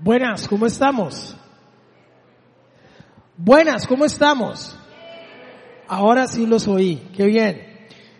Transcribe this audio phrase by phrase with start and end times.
[0.00, 1.36] Buenas, ¿cómo estamos?
[3.36, 4.76] Buenas, ¿cómo estamos?
[5.88, 7.62] Ahora sí los oí, qué bien.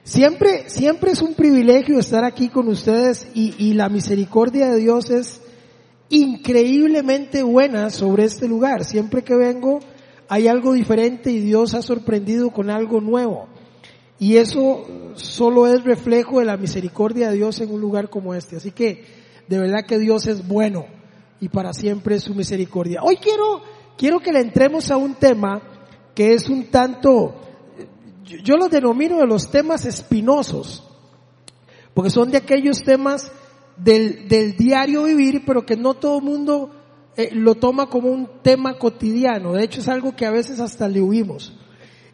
[0.02, 5.10] Siempre, siempre es un privilegio estar aquí con ustedes y, y la misericordia de Dios
[5.10, 5.40] es
[6.08, 8.84] increíblemente buena sobre este lugar.
[8.84, 9.78] Siempre que vengo
[10.28, 13.46] hay algo diferente y Dios ha sorprendido con algo nuevo.
[14.18, 14.84] Y eso
[15.14, 18.56] solo es reflejo de la misericordia de Dios en un lugar como este.
[18.56, 19.04] Así que
[19.46, 20.97] de verdad que Dios es bueno
[21.40, 23.00] y para siempre su misericordia.
[23.02, 23.62] Hoy quiero,
[23.96, 25.62] quiero que le entremos a un tema
[26.14, 27.34] que es un tanto,
[28.24, 30.84] yo los denomino de los temas espinosos,
[31.94, 33.30] porque son de aquellos temas
[33.76, 36.70] del, del diario vivir, pero que no todo mundo
[37.16, 39.52] eh, lo toma como un tema cotidiano.
[39.52, 41.52] De hecho es algo que a veces hasta le huimos.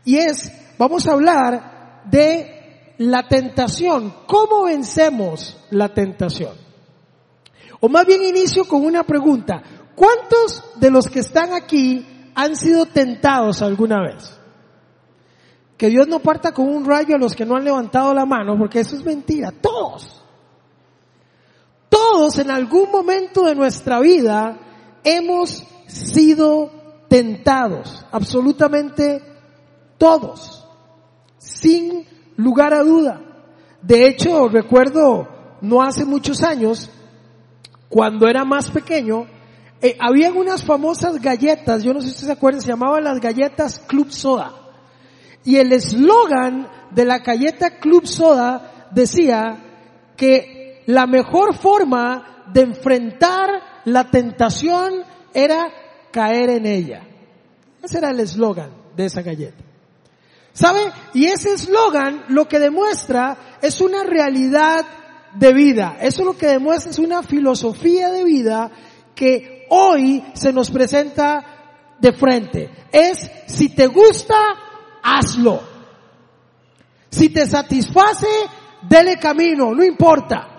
[0.04, 4.14] Y es, vamos a hablar de la tentación.
[4.26, 6.63] ¿Cómo vencemos la tentación?
[7.84, 9.62] O más bien inicio con una pregunta.
[9.94, 14.40] ¿Cuántos de los que están aquí han sido tentados alguna vez?
[15.76, 18.56] Que Dios no parta con un rayo a los que no han levantado la mano,
[18.56, 19.52] porque eso es mentira.
[19.52, 20.24] Todos.
[21.90, 24.56] Todos en algún momento de nuestra vida
[25.04, 26.70] hemos sido
[27.10, 28.06] tentados.
[28.10, 29.20] Absolutamente
[29.98, 30.66] todos.
[31.36, 32.06] Sin
[32.38, 33.20] lugar a duda.
[33.82, 35.28] De hecho, recuerdo
[35.60, 36.90] no hace muchos años,
[37.94, 39.24] cuando era más pequeño,
[39.80, 43.78] eh, había unas famosas galletas, yo no sé si se acuerdan, se llamaban las galletas
[43.86, 44.52] Club Soda.
[45.44, 53.62] Y el eslogan de la galleta Club Soda decía que la mejor forma de enfrentar
[53.84, 55.68] la tentación era
[56.10, 57.06] caer en ella.
[57.80, 59.62] Ese era el eslogan de esa galleta.
[60.52, 60.80] ¿Sabe?
[61.12, 64.84] Y ese eslogan lo que demuestra es una realidad
[65.34, 65.96] de vida.
[66.00, 68.70] Eso lo que demuestra es una filosofía de vida
[69.14, 72.70] que hoy se nos presenta de frente.
[72.92, 74.34] Es, si te gusta,
[75.02, 75.60] hazlo.
[77.10, 78.26] Si te satisface,
[78.82, 80.54] dele camino, no importa.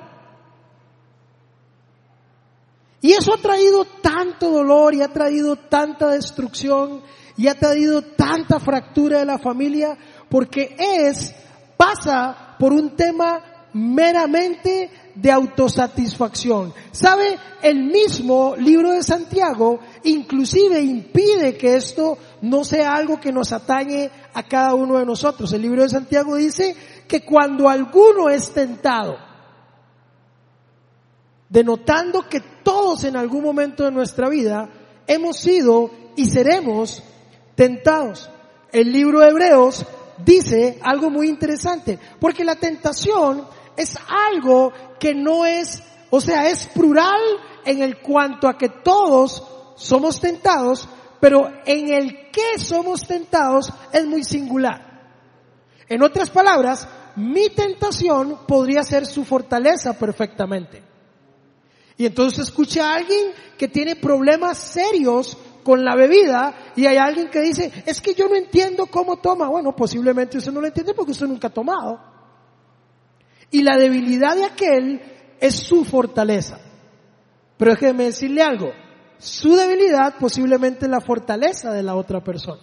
[3.02, 7.04] Y eso ha traído tanto dolor y ha traído tanta destrucción
[7.38, 9.96] y ha traído tanta fractura de la familia
[10.30, 11.36] porque es,
[11.78, 16.74] pasa por un tema meramente de autosatisfacción.
[16.94, 17.38] ¿Sabe?
[17.62, 24.10] El mismo libro de Santiago inclusive impide que esto no sea algo que nos atañe
[24.34, 25.52] a cada uno de nosotros.
[25.52, 26.74] El libro de Santiago dice
[27.06, 29.18] que cuando alguno es tentado,
[31.50, 34.70] denotando que todos en algún momento de nuestra vida
[35.06, 37.04] hemos sido y seremos
[37.56, 38.30] tentados.
[38.72, 39.86] El libro de Hebreos
[40.24, 43.46] dice algo muy interesante, porque la tentación
[43.78, 47.22] es algo que no es, o sea, es plural
[47.66, 49.44] en el cuanto a que todos
[49.76, 50.88] somos tentados,
[51.20, 54.96] pero en el que somos tentados es muy singular.
[55.88, 60.84] En otras palabras, mi tentación podría ser su fortaleza perfectamente.
[61.98, 67.30] Y entonces escucha a alguien que tiene problemas serios con la bebida y hay alguien
[67.30, 69.48] que dice, es que yo no entiendo cómo toma.
[69.48, 72.15] Bueno, posiblemente usted no lo entiende porque usted nunca ha tomado.
[73.56, 75.02] Y la debilidad de aquel
[75.40, 76.60] es su fortaleza.
[77.56, 78.74] Pero déjeme decirle algo.
[79.18, 82.62] Su debilidad posiblemente es la fortaleza de la otra persona.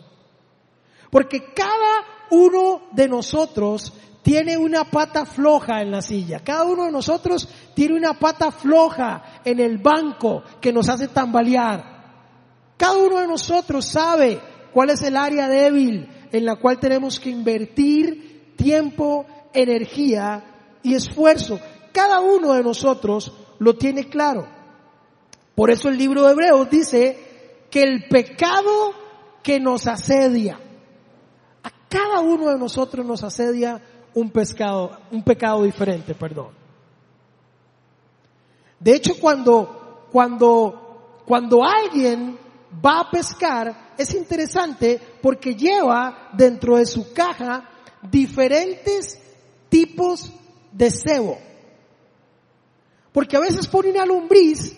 [1.10, 6.40] Porque cada uno de nosotros tiene una pata floja en la silla.
[6.40, 12.76] Cada uno de nosotros tiene una pata floja en el banco que nos hace tambalear.
[12.76, 14.38] Cada uno de nosotros sabe
[14.74, 19.24] cuál es el área débil en la cual tenemos que invertir tiempo,
[19.54, 20.51] energía
[20.82, 21.60] y esfuerzo.
[21.92, 24.46] Cada uno de nosotros lo tiene claro.
[25.54, 28.92] Por eso el libro de Hebreos dice que el pecado
[29.42, 30.58] que nos asedia,
[31.62, 33.80] a cada uno de nosotros nos asedia
[34.14, 36.50] un pescado, un pecado diferente, perdón.
[38.78, 42.38] De hecho, cuando, cuando, cuando alguien
[42.84, 47.68] va a pescar, es interesante porque lleva dentro de su caja
[48.02, 49.20] diferentes
[49.68, 50.32] tipos
[50.72, 51.38] de cebo.
[53.12, 54.76] Porque a veces pone una lombriz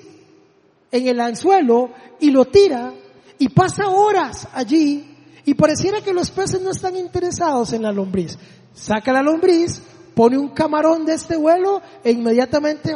[0.91, 2.93] en el anzuelo y lo tira
[3.39, 5.15] y pasa horas allí
[5.45, 8.39] y pareciera que los peces no están interesados en la lombriz.
[8.73, 9.81] Saca la lombriz,
[10.15, 12.95] pone un camarón de este vuelo e inmediatamente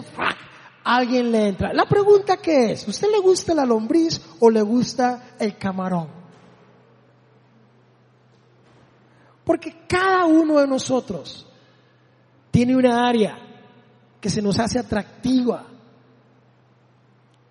[0.85, 1.73] alguien le entra.
[1.73, 6.09] La pregunta que es, ¿usted le gusta la lombriz o le gusta el camarón?
[9.45, 11.48] Porque cada uno de nosotros
[12.51, 13.39] tiene una área
[14.21, 15.67] que se nos hace atractiva,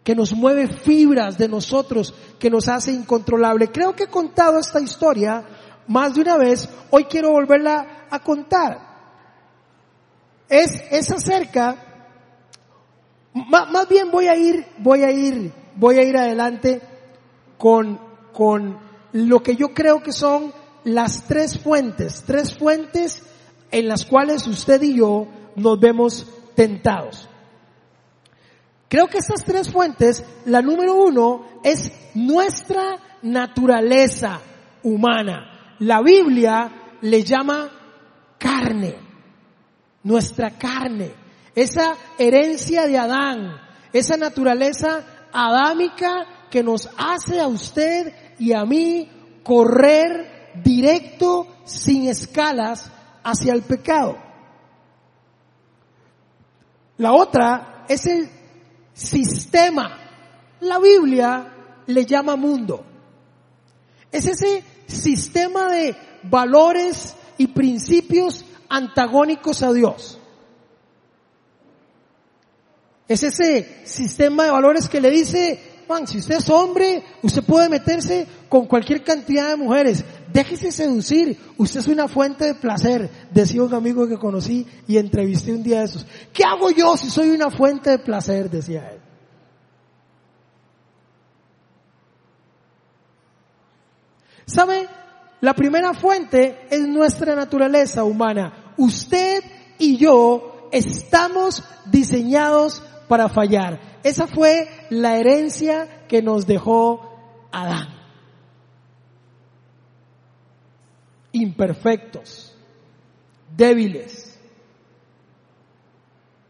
[0.03, 3.71] que nos mueve fibras de nosotros, que nos hace incontrolable.
[3.71, 5.43] Creo que he contado esta historia
[5.87, 8.87] más de una vez, hoy quiero volverla a contar.
[10.49, 11.75] Es, es acerca,
[13.33, 16.81] más, más bien voy a ir, voy a ir, voy a ir adelante
[17.57, 17.99] con,
[18.33, 18.79] con
[19.13, 20.53] lo que yo creo que son
[20.83, 23.23] las tres fuentes, tres fuentes
[23.71, 26.25] en las cuales usted y yo nos vemos
[26.55, 27.27] tentados.
[28.89, 34.39] Creo que estas tres fuentes, la número uno es nuestra naturaleza
[34.83, 35.75] humana.
[35.79, 36.71] La Biblia
[37.01, 37.69] le llama
[38.37, 38.95] carne,
[40.03, 41.11] nuestra carne,
[41.53, 43.59] esa herencia de Adán,
[43.91, 49.09] esa naturaleza adámica que nos hace a usted y a mí
[49.43, 52.91] correr directo, sin escalas,
[53.27, 54.17] hacia el pecado.
[56.97, 58.29] La otra es el
[58.93, 59.99] sistema.
[60.61, 61.53] La Biblia
[61.87, 62.85] le llama mundo.
[64.09, 65.93] Es ese sistema de
[66.23, 70.17] valores y principios antagónicos a Dios.
[73.09, 77.67] Es ese sistema de valores que le dice, Juan, si usted es hombre, usted puede
[77.67, 80.05] meterse con cualquier cantidad de mujeres.
[80.31, 81.37] Déjese seducir.
[81.57, 85.79] Usted es una fuente de placer, decía un amigo que conocí y entrevisté un día
[85.79, 86.05] de esos.
[86.33, 88.49] ¿Qué hago yo si soy una fuente de placer?
[88.49, 88.99] decía él.
[94.45, 94.87] ¿Sabe?
[95.41, 98.73] La primera fuente es nuestra naturaleza humana.
[98.77, 99.43] Usted
[99.77, 103.99] y yo estamos diseñados para fallar.
[104.03, 107.96] Esa fue la herencia que nos dejó Adán.
[111.47, 112.53] Imperfectos,
[113.55, 114.37] débiles,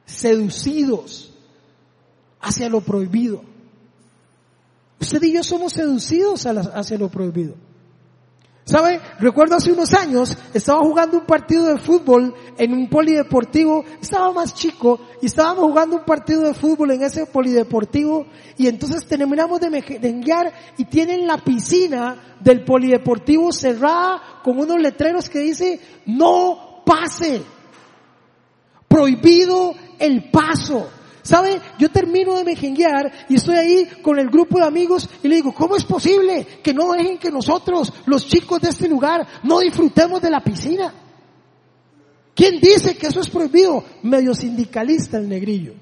[0.06, 1.32] seducidos
[2.42, 3.44] hacia lo prohibido.
[5.00, 7.54] Usted y yo somos seducidos hacia lo prohibido.
[8.68, 9.00] ¿Sabe?
[9.18, 14.54] Recuerdo hace unos años, estaba jugando un partido de fútbol en un polideportivo, estaba más
[14.54, 18.25] chico y estábamos jugando un partido de fútbol en ese polideportivo
[18.58, 25.30] y entonces terminamos de merenguear y tienen la piscina del polideportivo cerrada con unos letreros
[25.30, 27.42] que dice no pase,
[28.86, 30.90] prohibido el paso.
[31.27, 31.59] ¿Sabe?
[31.77, 35.53] Yo termino de mejenguear y estoy ahí con el grupo de amigos y le digo,
[35.53, 40.21] ¿cómo es posible que no dejen que nosotros, los chicos de este lugar, no disfrutemos
[40.21, 40.94] de la piscina?
[42.33, 43.83] ¿Quién dice que eso es prohibido?
[44.03, 45.74] Medio sindicalista el negrillo.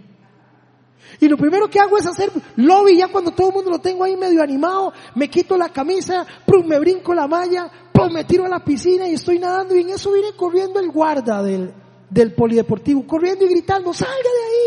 [1.20, 4.04] Y lo primero que hago es hacer lobby ya cuando todo el mundo lo tengo
[4.04, 6.26] ahí medio animado, me quito la camisa,
[6.66, 7.70] me brinco la malla,
[8.12, 11.44] me tiro a la piscina y estoy nadando y en eso viene corriendo el guarda
[11.44, 11.72] del,
[12.10, 14.65] del polideportivo, corriendo y gritando, salga de ahí,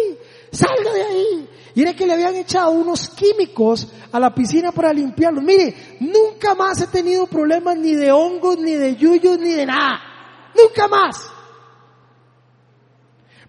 [0.50, 1.48] salga de ahí.
[1.74, 5.40] Y era que le habían echado unos químicos a la piscina para limpiarlo.
[5.40, 10.00] Mire, nunca más he tenido problemas ni de hongos, ni de yuyos, ni de nada.
[10.56, 11.30] Nunca más.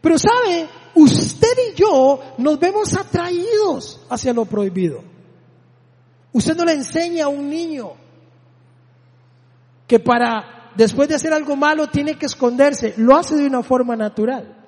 [0.02, 5.04] Pero sabe, usted y yo nos vemos atraídos hacia lo prohibido.
[6.32, 7.94] Usted no le enseña a un niño
[9.88, 12.94] que para después de hacer algo malo tiene que esconderse.
[12.98, 14.59] Lo hace de una forma natural.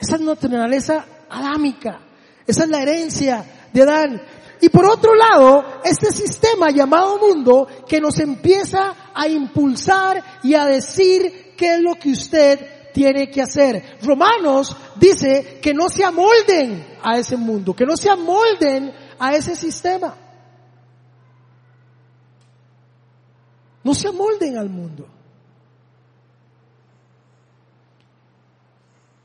[0.00, 2.00] Esa es naturaleza adámica.
[2.46, 4.22] Esa es la herencia de Adán.
[4.62, 10.64] Y por otro lado, este sistema llamado mundo que nos empieza a impulsar y a
[10.66, 13.98] decir qué es lo que usted tiene que hacer.
[14.02, 19.54] Romanos dice que no se amolden a ese mundo, que no se amolden a ese
[19.54, 20.16] sistema.
[23.82, 25.06] No se amolden al mundo.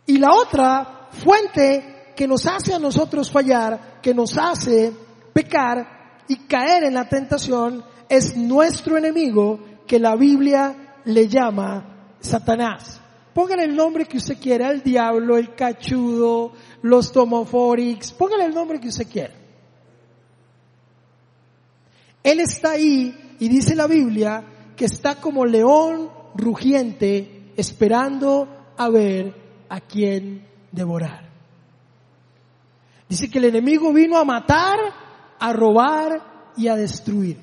[0.06, 4.94] Y la otra fuente que nos hace a nosotros fallar, que nos hace
[5.34, 13.02] pecar y caer en la tentación, es nuestro enemigo que la Biblia le llama Satanás.
[13.34, 18.80] Póngale el nombre que usted quiera, el diablo, el cachudo, los tomofórix, póngale el nombre
[18.80, 19.34] que usted quiera.
[22.24, 24.44] Él está ahí y dice la Biblia
[24.76, 28.48] que está como león rugiente esperando
[28.78, 29.45] a ver
[29.76, 31.30] a quien devorar.
[33.10, 34.80] Dice que el enemigo vino a matar,
[35.38, 37.42] a robar y a destruir.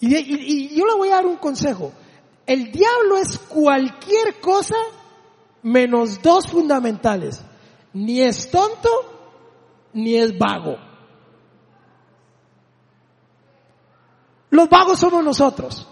[0.00, 1.92] Y, yo le voy a dar un consejo.
[2.46, 4.76] El diablo es cualquier cosa
[5.62, 7.44] menos dos fundamentales.
[7.92, 8.88] Ni es tonto,
[9.92, 10.76] ni es vago.
[14.48, 15.86] Los vagos somos nosotros,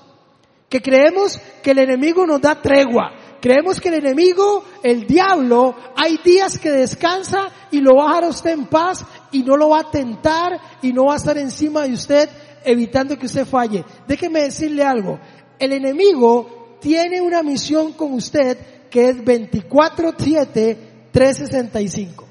[0.70, 6.18] que creemos que el enemigo nos da tregua, Creemos que el enemigo, el diablo, hay
[6.24, 9.68] días que descansa y lo va a dejar a usted en paz y no lo
[9.70, 12.28] va a tentar y no va a estar encima de usted
[12.64, 13.84] evitando que usted falle.
[14.08, 15.20] Déjeme decirle algo.
[15.58, 18.58] El enemigo tiene una misión con usted
[18.90, 20.76] que es 24-7,
[21.12, 22.24] 365.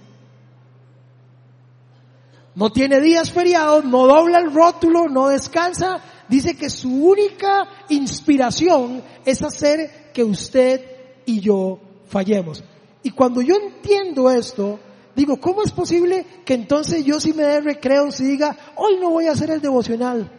[2.56, 6.02] No tiene días feriados, no dobla el rótulo, no descansa.
[6.28, 10.97] Dice que su única inspiración es hacer que usted
[11.27, 12.63] y yo fallemos.
[13.03, 14.79] Y cuando yo entiendo esto,
[15.15, 19.12] digo, ¿cómo es posible que entonces yo si me dé recreo y diga, hoy no
[19.12, 20.31] voy a hacer el devocional?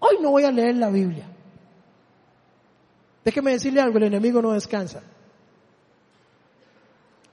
[0.00, 1.28] Hoy no voy a leer la Biblia.
[3.24, 5.02] Déjeme decirle algo, el enemigo no descansa.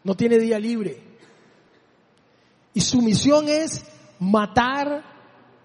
[0.03, 1.01] No tiene día libre.
[2.73, 3.85] Y su misión es
[4.19, 5.03] matar,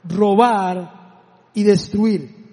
[0.04, 1.20] robar
[1.52, 2.44] y destruir.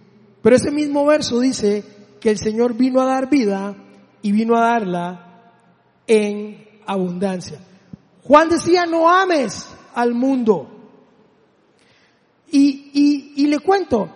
[0.42, 3.76] Pero ese mismo verso dice que el Señor vino a dar vida
[4.22, 5.54] y vino a darla
[6.08, 7.60] en abundancia.
[8.24, 10.70] Juan decía, no ames al mundo.
[12.52, 14.10] Y, y, le cuento,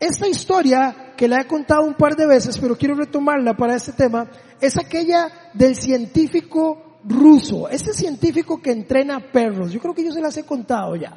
[0.00, 3.92] esta historia que la he contado un par de veces, pero quiero retomarla para este
[3.92, 4.28] tema,
[4.60, 10.20] es aquella del científico ruso, ese científico que entrena perros, yo creo que yo se
[10.20, 11.16] las he contado ya.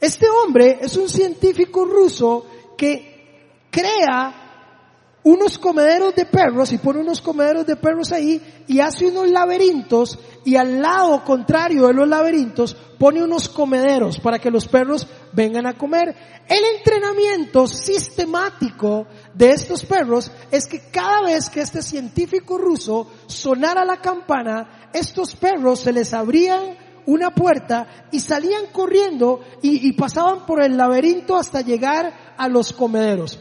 [0.00, 2.46] Este hombre es un científico ruso
[2.80, 9.04] que crea unos comederos de perros y pone unos comederos de perros ahí y hace
[9.04, 14.66] unos laberintos y al lado contrario de los laberintos pone unos comederos para que los
[14.66, 16.16] perros vengan a comer.
[16.48, 23.84] El entrenamiento sistemático de estos perros es que cada vez que este científico ruso sonara
[23.84, 30.46] la campana, estos perros se les abrían una puerta y salían corriendo y, y pasaban
[30.46, 33.38] por el laberinto hasta llegar a los comederos.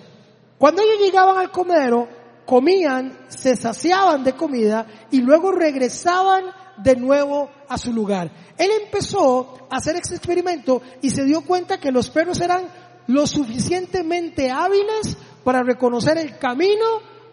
[0.58, 2.10] Cuando ellos llegaban al comedero,
[2.46, 6.44] comían, se saciaban de comida y luego regresaban
[6.76, 8.30] de nuevo a su lugar.
[8.58, 12.68] Él empezó a hacer este experimento y se dio cuenta que los perros eran
[13.08, 16.86] lo suficientemente hábiles para reconocer el camino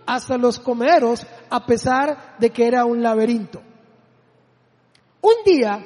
[0.06, 3.60] hasta los comederos a pesar de que era un laberinto.
[5.20, 5.84] Un día,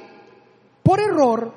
[0.83, 1.51] por error,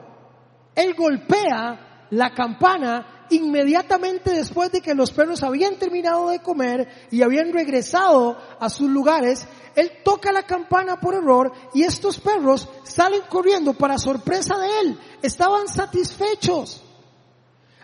[0.75, 7.23] él golpea la campana inmediatamente después de que los perros habían terminado de comer y
[7.23, 13.23] habían regresado a sus lugares, él toca la campana por error y estos perros salen
[13.29, 15.01] corriendo para sorpresa de él.
[15.23, 16.83] Estaban satisfechos.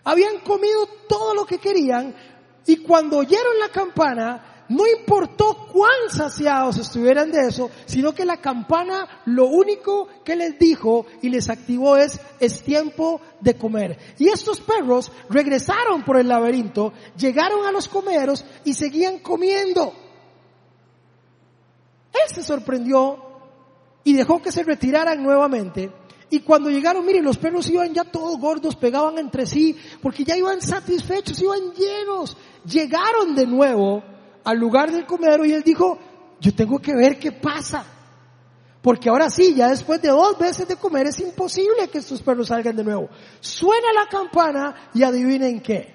[0.05, 2.15] Habían comido todo lo que querían
[2.67, 8.37] y cuando oyeron la campana, no importó cuán saciados estuvieran de eso, sino que la
[8.37, 13.99] campana lo único que les dijo y les activó es, es tiempo de comer.
[14.19, 19.93] Y estos perros regresaron por el laberinto, llegaron a los comeros y seguían comiendo.
[22.13, 23.19] Él se sorprendió
[24.05, 25.91] y dejó que se retiraran nuevamente.
[26.31, 30.37] Y cuando llegaron, miren, los perros iban ya todos gordos, pegaban entre sí, porque ya
[30.37, 32.37] iban satisfechos, iban llenos.
[32.65, 34.05] Llegaron de nuevo
[34.45, 35.99] al lugar del comedero y él dijo,
[36.41, 37.85] yo tengo que ver qué pasa.
[38.83, 42.49] Porque ahora sí, ya después de dos veces de comer es imposible que estos perros
[42.49, 43.09] salgan de nuevo.
[43.41, 45.95] Suena la campana y adivinen qué.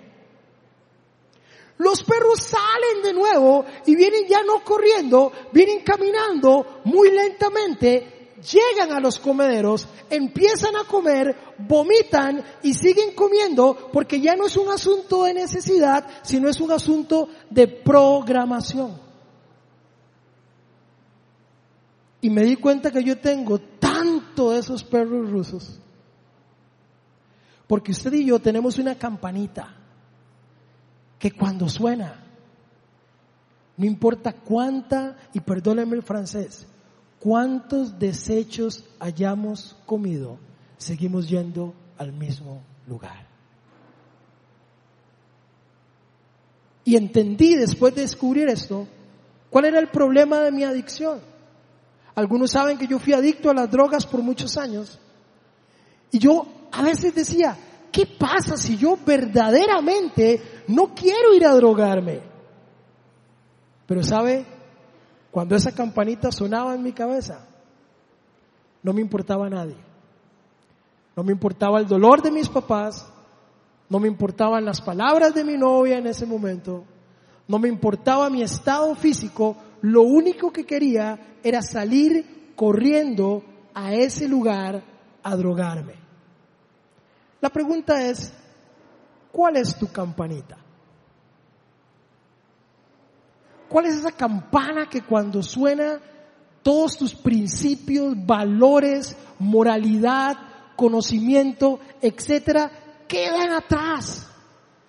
[1.77, 8.14] Los perros salen de nuevo y vienen ya no corriendo, vienen caminando muy lentamente
[8.51, 14.57] llegan a los comederos, empiezan a comer, vomitan y siguen comiendo porque ya no es
[14.57, 18.99] un asunto de necesidad, sino es un asunto de programación.
[22.21, 25.79] Y me di cuenta que yo tengo tanto de esos perros rusos.
[27.67, 29.75] Porque usted y yo tenemos una campanita
[31.19, 32.23] que cuando suena,
[33.77, 36.67] no importa cuánta, y perdónenme el francés,
[37.25, 40.38] cuántos desechos hayamos comido,
[40.77, 43.25] seguimos yendo al mismo lugar.
[46.84, 48.88] Y entendí después de descubrir esto,
[49.50, 51.20] cuál era el problema de mi adicción.
[52.13, 55.00] Algunos saben que yo fui adicto a las drogas por muchos años.
[56.12, 57.58] Y yo a veces decía,
[57.91, 62.20] ¿qué pasa si yo verdaderamente no quiero ir a drogarme?
[63.88, 64.46] Pero sabe,
[65.36, 67.46] cuando esa campanita sonaba en mi cabeza,
[68.82, 69.75] no me importaba nadie.
[71.13, 73.06] No me importaba el dolor de mis papás,
[73.89, 76.86] no me importaban las palabras de mi novia en ese momento,
[77.50, 84.30] no me importaba mi estado físico, lo único que quería era salir corriendo a ese
[84.30, 84.82] lugar
[85.22, 85.96] a drogarme.
[87.42, 88.32] La pregunta es,
[89.34, 90.64] ¿cuál es tu campanita?
[93.69, 96.00] ¿Cuál es esa campana que cuando suena
[96.62, 100.38] todos tus principios, valores, moralidad,
[100.75, 102.72] conocimiento, etcétera,
[103.07, 104.27] quedan atrás?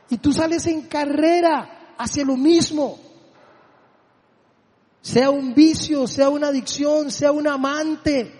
[0.08, 2.98] Y tú sales en carrera hacia lo mismo.
[5.00, 8.32] Sea un vicio, sea una adicción, sea un amante,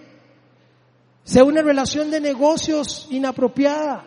[1.23, 4.05] sea una relación de negocios inapropiada.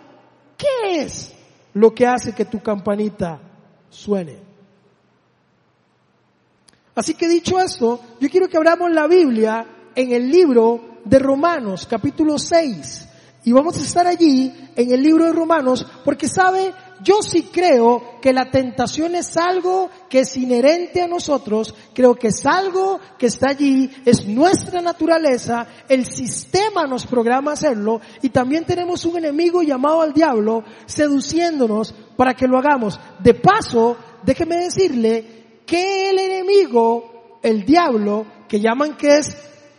[0.57, 1.33] ¿Qué es
[1.73, 3.39] lo que hace que tu campanita
[3.89, 4.48] suene?
[6.99, 9.65] Así que dicho esto, yo quiero que abramos la Biblia
[9.95, 13.07] en el libro de Romanos, capítulo 6.
[13.45, 18.19] Y vamos a estar allí en el libro de Romanos porque sabe, yo sí creo
[18.21, 23.27] que la tentación es algo que es inherente a nosotros, creo que es algo que
[23.27, 29.63] está allí, es nuestra naturaleza, el sistema nos programa hacerlo y también tenemos un enemigo
[29.63, 32.99] llamado al diablo seduciéndonos para que lo hagamos.
[33.19, 35.38] De paso, déjeme decirle
[35.69, 39.37] que el enemigo, el diablo, que llaman que es,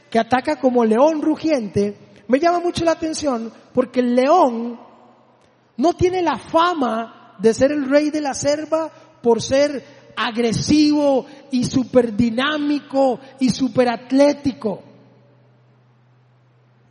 [0.08, 4.78] que ataca como león rugiente, me llama mucho la atención porque el león
[5.76, 8.88] no tiene la fama de ser el rey de la selva
[9.20, 14.82] por ser agresivo y súper dinámico y súper atlético.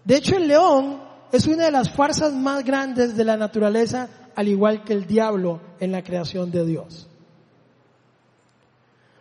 [0.03, 1.01] De hecho, el león
[1.31, 5.61] es una de las fuerzas más grandes de la naturaleza, al igual que el diablo
[5.79, 7.08] en la creación de Dios.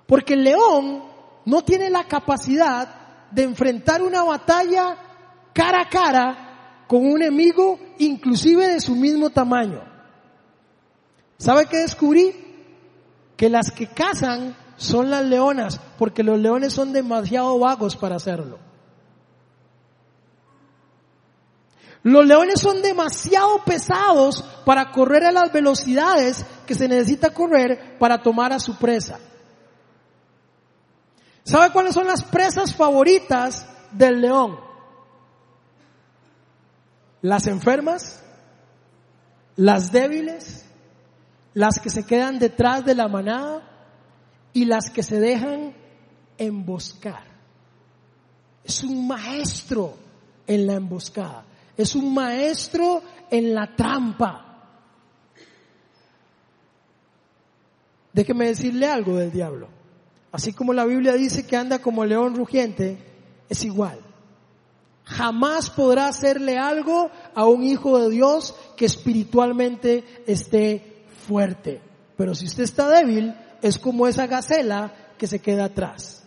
[0.09, 1.05] Porque el león
[1.45, 4.97] no tiene la capacidad de enfrentar una batalla
[5.53, 9.83] cara a cara con un enemigo inclusive de su mismo tamaño.
[11.37, 12.35] ¿Sabe qué descubrí?
[13.37, 18.59] Que las que cazan son las leonas, porque los leones son demasiado vagos para hacerlo.
[22.03, 28.23] Los leones son demasiado pesados para correr a las velocidades que se necesita correr para
[28.23, 29.19] tomar a su presa.
[31.49, 34.61] ¿Sabe cuáles son las presas favoritas del león?
[37.23, 38.23] Las enfermas,
[39.57, 40.67] las débiles,
[41.55, 43.63] las que se quedan detrás de la manada
[44.53, 45.75] y las que se dejan
[46.37, 47.25] emboscar.
[48.63, 49.95] Es un maestro
[50.47, 51.47] en la emboscada,
[51.79, 54.45] es un maestro en la trampa.
[58.13, 59.78] Déjeme decirle algo del diablo.
[60.31, 62.99] Así como la Biblia dice que anda como león rugiente,
[63.49, 63.99] es igual.
[65.05, 71.81] Jamás podrá hacerle algo a un hijo de Dios que espiritualmente esté fuerte.
[72.17, 76.25] Pero si usted está débil, es como esa gacela que se queda atrás.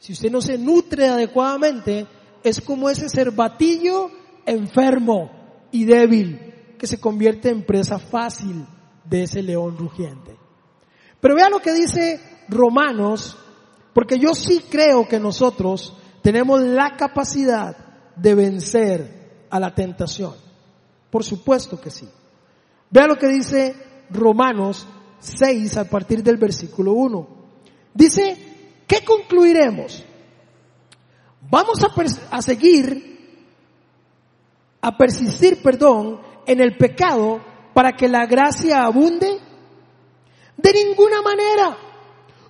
[0.00, 2.06] Si usted no se nutre adecuadamente,
[2.42, 4.10] es como ese cervatillo
[4.46, 5.30] enfermo
[5.70, 8.66] y débil que se convierte en presa fácil
[9.04, 10.36] de ese león rugiente.
[11.20, 13.36] Pero vea lo que dice Romanos,
[13.92, 17.76] porque yo sí creo que nosotros tenemos la capacidad
[18.16, 20.34] de vencer a la tentación.
[21.10, 22.08] Por supuesto que sí.
[22.90, 23.74] Vea lo que dice
[24.10, 24.86] Romanos
[25.20, 27.28] 6 a partir del versículo 1.
[27.94, 28.36] Dice,
[28.86, 30.04] ¿qué concluiremos?
[31.50, 33.46] Vamos a, a seguir,
[34.80, 37.40] a persistir, perdón, en el pecado
[37.74, 39.38] para que la gracia abunde.
[40.62, 41.76] De ninguna manera.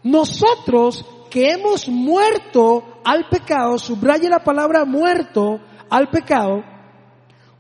[0.03, 6.63] Nosotros que hemos muerto al pecado, subraye la palabra muerto al pecado,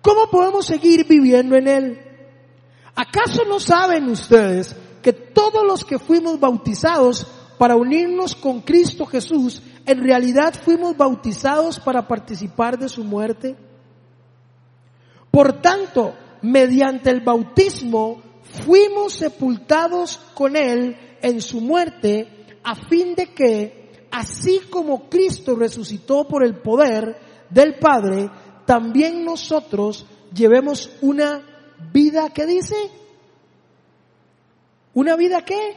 [0.03, 2.01] ¿cómo podemos seguir viviendo en él?
[2.95, 7.27] ¿Acaso no saben ustedes que todos los que fuimos bautizados
[7.59, 13.57] para unirnos con Cristo Jesús, en realidad fuimos bautizados para participar de su muerte?
[15.31, 23.33] Por tanto, mediante el bautismo fuimos sepultados con Él en su muerte a fin de
[23.33, 27.17] que, así como Cristo resucitó por el poder
[27.49, 28.31] del Padre,
[28.67, 31.43] también nosotros llevemos una
[31.93, 32.77] vida que dice,
[34.95, 35.77] una vida que,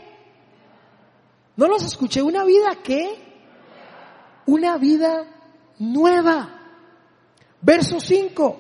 [1.56, 3.24] no los escuché, una vida que,
[4.46, 5.26] una vida
[5.80, 6.60] nueva.
[7.62, 8.60] Verso 5.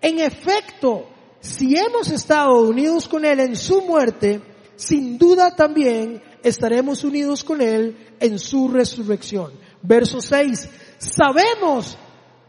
[0.00, 1.08] En efecto,
[1.40, 4.40] si hemos estado unidos con Él en su muerte,
[4.76, 9.52] sin duda también estaremos unidos con Él en su resurrección.
[9.82, 10.68] Verso 6.
[10.98, 11.96] Sabemos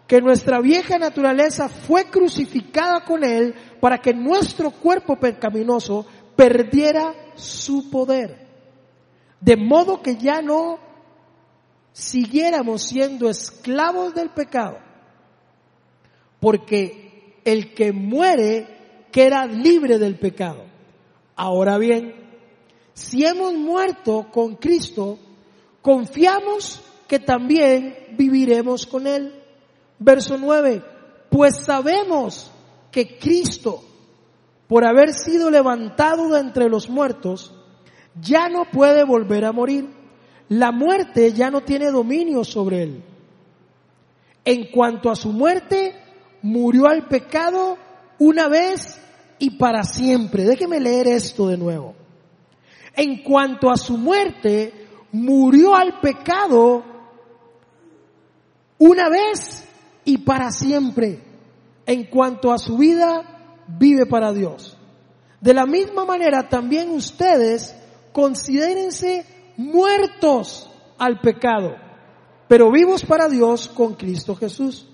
[0.07, 7.89] que nuestra vieja naturaleza fue crucificada con Él para que nuestro cuerpo pecaminoso perdiera su
[7.89, 8.47] poder.
[9.41, 10.79] De modo que ya no
[11.91, 14.77] siguiéramos siendo esclavos del pecado.
[16.39, 18.76] Porque el que muere
[19.11, 20.63] queda libre del pecado.
[21.35, 22.13] Ahora bien,
[22.93, 25.19] si hemos muerto con Cristo,
[25.81, 29.33] confiamos que también viviremos con Él.
[29.99, 30.83] Verso 9,
[31.29, 32.51] pues sabemos
[32.91, 33.83] que Cristo,
[34.67, 37.53] por haber sido levantado de entre los muertos,
[38.19, 39.87] ya no puede volver a morir.
[40.49, 43.03] La muerte ya no tiene dominio sobre Él.
[44.43, 45.93] En cuanto a su muerte,
[46.41, 47.77] murió al pecado
[48.19, 48.99] una vez
[49.39, 50.43] y para siempre.
[50.43, 51.95] Déjeme leer esto de nuevo.
[52.95, 54.73] En cuanto a su muerte,
[55.11, 56.83] murió al pecado
[58.79, 59.67] una vez
[60.03, 61.21] y para siempre.
[61.85, 64.77] En cuanto a su vida, vive para Dios.
[65.39, 67.75] De la misma manera, también ustedes
[68.11, 69.25] considérense
[69.57, 71.75] muertos al pecado,
[72.47, 74.87] pero vivos para Dios con Cristo Jesús.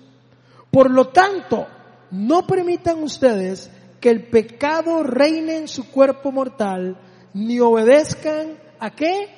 [0.70, 1.66] Por lo tanto,
[2.14, 6.96] no permitan ustedes que el pecado reine en su cuerpo mortal,
[7.32, 9.28] ni obedezcan a qué?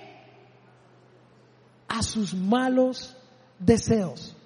[1.89, 3.17] A sus malos
[3.59, 4.37] deseos.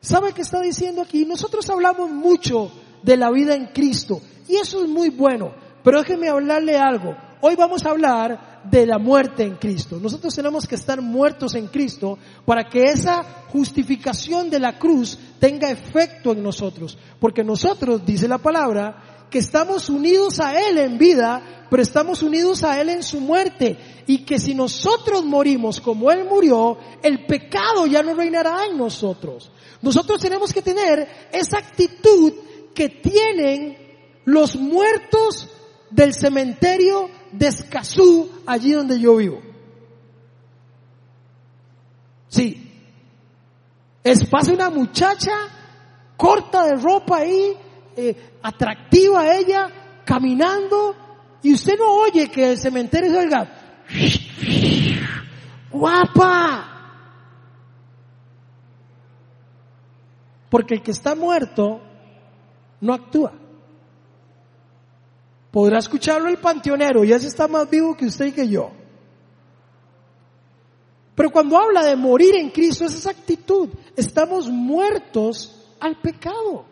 [0.00, 1.24] ¿Sabe qué está diciendo aquí?
[1.24, 2.70] Nosotros hablamos mucho
[3.02, 7.16] de la vida en Cristo y eso es muy bueno, pero déjeme hablarle algo.
[7.40, 9.98] Hoy vamos a hablar de la muerte en Cristo.
[10.00, 15.70] Nosotros tenemos que estar muertos en Cristo para que esa justificación de la cruz tenga
[15.70, 16.98] efecto en nosotros.
[17.20, 22.62] Porque nosotros, dice la palabra, que estamos unidos a Él en vida, pero estamos unidos
[22.62, 23.76] a Él en su muerte.
[24.06, 29.50] Y que si nosotros morimos como Él murió, el pecado ya no reinará en nosotros.
[29.82, 32.32] Nosotros tenemos que tener esa actitud
[32.74, 33.76] que tienen
[34.24, 35.50] los muertos
[35.90, 39.40] del cementerio de Escazú, allí donde yo vivo.
[42.28, 42.60] Sí.
[44.02, 45.32] Es pasa una muchacha
[46.16, 47.56] corta de ropa ahí,
[47.96, 49.68] eh, atractiva ella,
[50.04, 50.94] caminando,
[51.42, 53.48] y usted no oye que el cementerio salga,
[55.70, 56.74] guapa,
[60.54, 61.80] Porque el que está muerto
[62.80, 63.32] no actúa.
[65.54, 68.72] Podrá escucharlo el panteonero y ese está más vivo que usted y que yo.
[71.14, 73.68] Pero cuando habla de morir en Cristo es esa actitud.
[73.94, 76.64] Estamos muertos al pecado.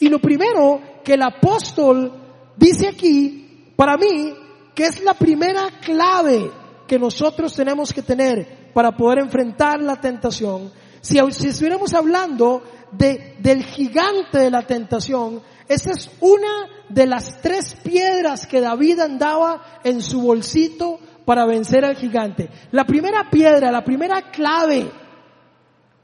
[0.00, 2.12] Y lo primero que el apóstol
[2.56, 4.34] dice aquí, para mí,
[4.74, 6.50] que es la primera clave
[6.88, 13.62] que nosotros tenemos que tener para poder enfrentar la tentación, si, estuviéramos hablando de, del
[13.62, 20.02] gigante de la tentación, esa es una de las tres piedras que David andaba en
[20.02, 22.50] su bolsito para vencer al gigante.
[22.72, 24.90] La primera piedra, la primera clave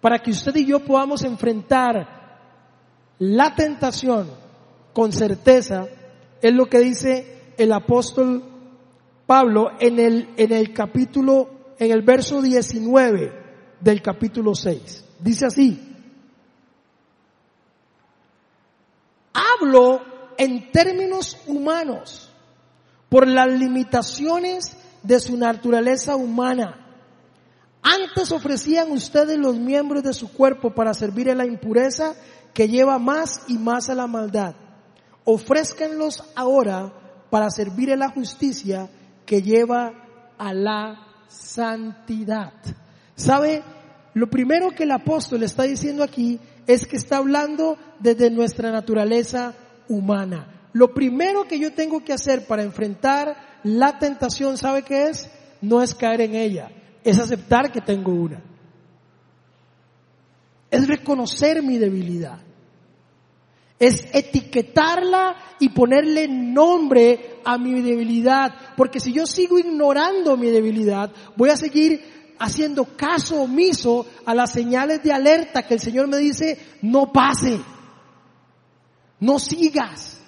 [0.00, 2.06] para que usted y yo podamos enfrentar
[3.18, 4.30] la tentación
[4.92, 5.88] con certeza
[6.40, 8.44] es lo que dice el apóstol
[9.26, 13.32] Pablo en el, en el capítulo, en el verso 19
[13.80, 15.04] del capítulo 6.
[15.18, 15.85] Dice así,
[19.36, 20.02] hablo
[20.38, 22.30] en términos humanos
[23.08, 26.82] por las limitaciones de su naturaleza humana.
[27.82, 32.14] Antes ofrecían ustedes los miembros de su cuerpo para servir a la impureza
[32.52, 34.54] que lleva más y más a la maldad.
[35.24, 36.92] Ofrézcanlos ahora
[37.30, 38.88] para servir a la justicia
[39.24, 39.92] que lleva
[40.38, 42.52] a la santidad.
[43.14, 43.62] ¿Sabe?
[44.16, 49.52] Lo primero que el apóstol está diciendo aquí es que está hablando desde nuestra naturaleza
[49.90, 50.70] humana.
[50.72, 55.30] Lo primero que yo tengo que hacer para enfrentar la tentación, ¿sabe qué es?
[55.60, 56.70] No es caer en ella,
[57.04, 58.42] es aceptar que tengo una.
[60.70, 62.38] Es reconocer mi debilidad.
[63.78, 68.54] Es etiquetarla y ponerle nombre a mi debilidad.
[68.78, 74.52] Porque si yo sigo ignorando mi debilidad, voy a seguir haciendo caso omiso a las
[74.52, 77.60] señales de alerta que el Señor me dice, no pase,
[79.20, 80.20] no sigas.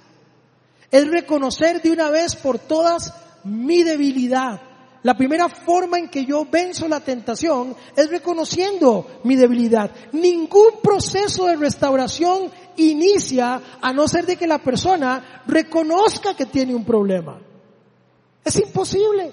[0.91, 3.13] Es reconocer de una vez por todas
[3.45, 4.63] mi debilidad.
[5.03, 9.91] La primera forma en que yo venzo la tentación es reconociendo mi debilidad.
[10.13, 16.75] Ningún proceso de restauración inicia a no ser de que la persona reconozca que tiene
[16.75, 17.39] un problema.
[18.45, 19.33] Es imposible.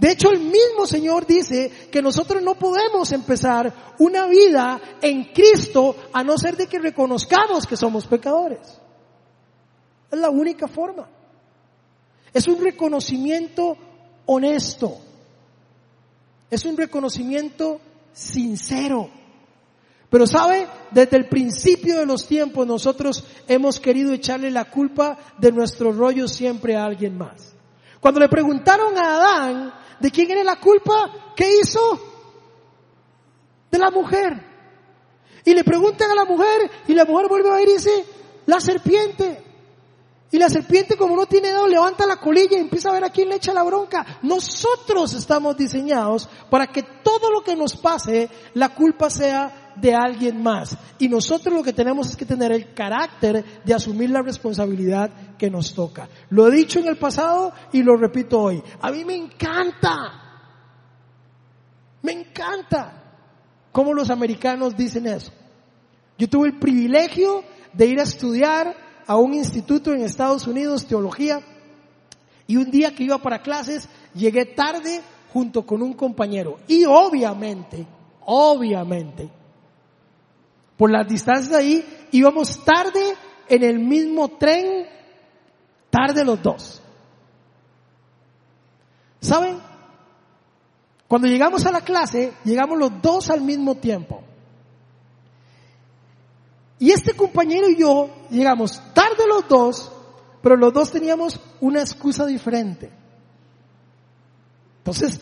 [0.00, 5.94] De hecho, el mismo Señor dice que nosotros no podemos empezar una vida en Cristo
[6.14, 8.80] a no ser de que reconozcamos que somos pecadores.
[10.10, 11.06] Es la única forma.
[12.32, 13.76] Es un reconocimiento
[14.24, 14.96] honesto.
[16.50, 17.78] Es un reconocimiento
[18.14, 19.10] sincero.
[20.08, 25.52] Pero sabe, desde el principio de los tiempos nosotros hemos querido echarle la culpa de
[25.52, 27.54] nuestro rollo siempre a alguien más.
[28.00, 32.00] Cuando le preguntaron a Adán de quién era la culpa, ¿qué hizo?
[33.70, 34.48] De la mujer.
[35.44, 38.04] Y le preguntan a la mujer y la mujer vuelve a ver y dice,
[38.46, 39.44] la serpiente.
[40.32, 43.10] Y la serpiente como no tiene dedo levanta la colilla y empieza a ver a
[43.10, 44.18] quién le echa la bronca.
[44.22, 50.42] Nosotros estamos diseñados para que todo lo que nos pase, la culpa sea de alguien
[50.42, 50.76] más.
[50.98, 55.50] Y nosotros lo que tenemos es que tener el carácter de asumir la responsabilidad que
[55.50, 56.08] nos toca.
[56.30, 58.62] Lo he dicho en el pasado y lo repito hoy.
[58.80, 59.96] A mí me encanta.
[62.02, 63.00] Me encanta
[63.72, 65.32] cómo los americanos dicen eso.
[66.18, 68.74] Yo tuve el privilegio de ir a estudiar
[69.06, 71.40] a un instituto en Estados Unidos, teología,
[72.46, 75.00] y un día que iba para clases, llegué tarde
[75.32, 76.58] junto con un compañero.
[76.66, 77.86] Y obviamente,
[78.24, 79.30] obviamente,
[80.80, 83.14] por las distancias ahí, íbamos tarde
[83.50, 84.86] en el mismo tren,
[85.90, 86.80] tarde los dos.
[89.20, 89.58] ¿Saben?
[91.06, 94.22] Cuando llegamos a la clase, llegamos los dos al mismo tiempo.
[96.78, 99.92] Y este compañero y yo llegamos tarde los dos,
[100.42, 102.90] pero los dos teníamos una excusa diferente.
[104.78, 105.20] Entonces,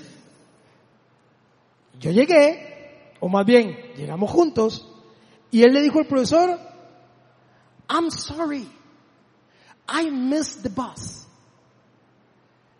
[1.98, 4.94] yo llegué, o más bien, llegamos juntos,
[5.50, 6.58] y él le dijo al profesor,
[7.88, 8.68] I'm sorry,
[9.88, 11.26] I missed the bus.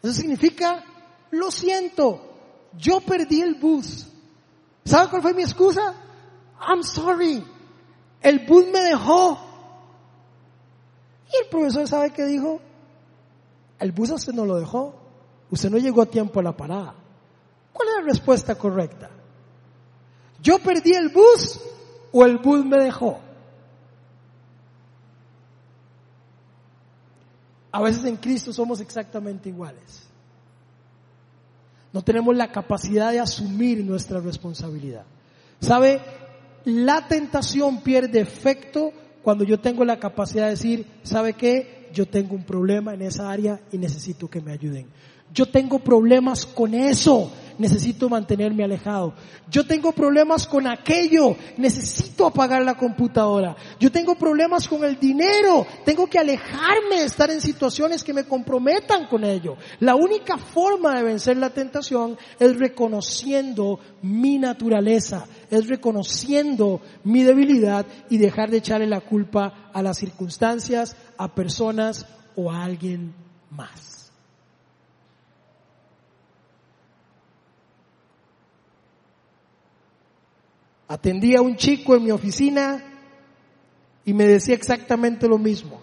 [0.03, 0.85] Eso significa,
[1.31, 2.21] lo siento,
[2.77, 4.07] yo perdí el bus.
[4.85, 5.95] ¿Sabe cuál fue mi excusa?
[6.61, 7.45] I'm sorry,
[8.21, 9.39] el bus me dejó.
[11.33, 12.61] Y el profesor sabe qué dijo.
[13.79, 14.95] El bus usted no lo dejó.
[15.51, 16.95] Usted no llegó a tiempo a la parada.
[17.73, 19.11] ¿Cuál es la respuesta correcta?
[20.41, 21.61] ¿Yo perdí el bus
[22.13, 23.21] o el bus me dejó?
[27.71, 30.09] A veces en Cristo somos exactamente iguales.
[31.93, 35.05] No tenemos la capacidad de asumir nuestra responsabilidad.
[35.61, 36.01] ¿Sabe?
[36.65, 38.93] La tentación pierde efecto
[39.23, 41.89] cuando yo tengo la capacidad de decir, ¿sabe qué?
[41.93, 44.87] Yo tengo un problema en esa área y necesito que me ayuden.
[45.33, 49.13] Yo tengo problemas con eso necesito mantenerme alejado.
[49.51, 53.57] Yo tengo problemas con aquello, necesito apagar la computadora.
[53.79, 58.25] Yo tengo problemas con el dinero, tengo que alejarme de estar en situaciones que me
[58.25, 59.57] comprometan con ello.
[59.81, 67.85] La única forma de vencer la tentación es reconociendo mi naturaleza, es reconociendo mi debilidad
[68.09, 73.15] y dejar de echarle la culpa a las circunstancias, a personas o a alguien
[73.51, 73.88] más.
[80.89, 82.83] Atendía a un chico en mi oficina
[84.05, 85.81] y me decía exactamente lo mismo.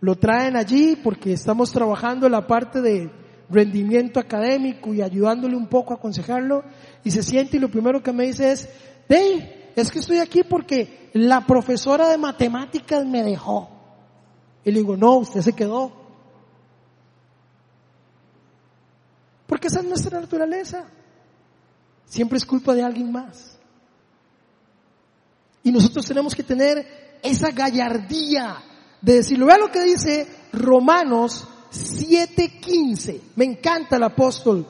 [0.00, 3.10] Lo traen allí porque estamos trabajando la parte de
[3.50, 6.62] rendimiento académico y ayudándole un poco a aconsejarlo
[7.02, 8.68] y se siente y lo primero que me dice es,
[9.08, 13.70] hey, es que estoy aquí porque la profesora de matemáticas me dejó.
[14.64, 15.92] Y le digo, no, usted se quedó.
[19.46, 20.84] Porque esa es nuestra naturaleza.
[22.04, 23.57] Siempre es culpa de alguien más.
[25.68, 28.56] Y nosotros tenemos que tener esa gallardía
[29.02, 29.44] de decirlo.
[29.44, 33.20] Vea lo que dice Romanos 7:15.
[33.36, 34.66] Me encanta el apóstol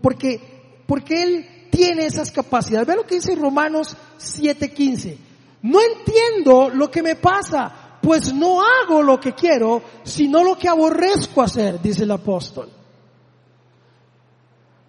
[0.00, 2.86] porque, porque él tiene esas capacidades.
[2.86, 5.18] Vea lo que dice Romanos 7:15.
[5.60, 10.70] No entiendo lo que me pasa, pues no hago lo que quiero, sino lo que
[10.70, 12.70] aborrezco hacer, dice el apóstol.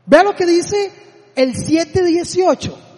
[0.05, 0.93] Vea lo que dice
[1.35, 2.90] el 7:18.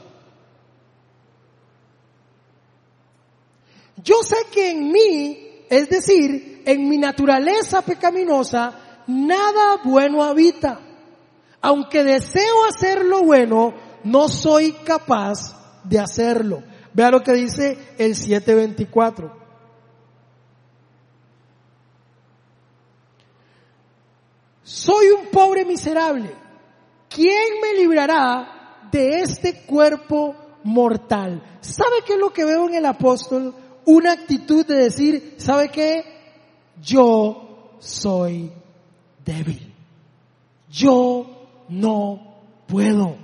[4.04, 10.80] Yo sé que en mí, es decir, en mi naturaleza pecaminosa, nada bueno habita.
[11.62, 16.64] Aunque deseo hacer lo bueno, no soy capaz de hacerlo.
[16.94, 19.44] Vea lo que dice el 724.
[24.64, 26.36] Soy un pobre miserable.
[27.10, 31.42] ¿Quién me librará de este cuerpo mortal?
[31.62, 33.54] ¿Sabe qué es lo que veo en el apóstol?
[33.86, 36.04] Una actitud de decir, ¿sabe qué?
[36.82, 38.52] Yo soy
[39.26, 39.74] débil.
[40.70, 43.18] Yo no puedo.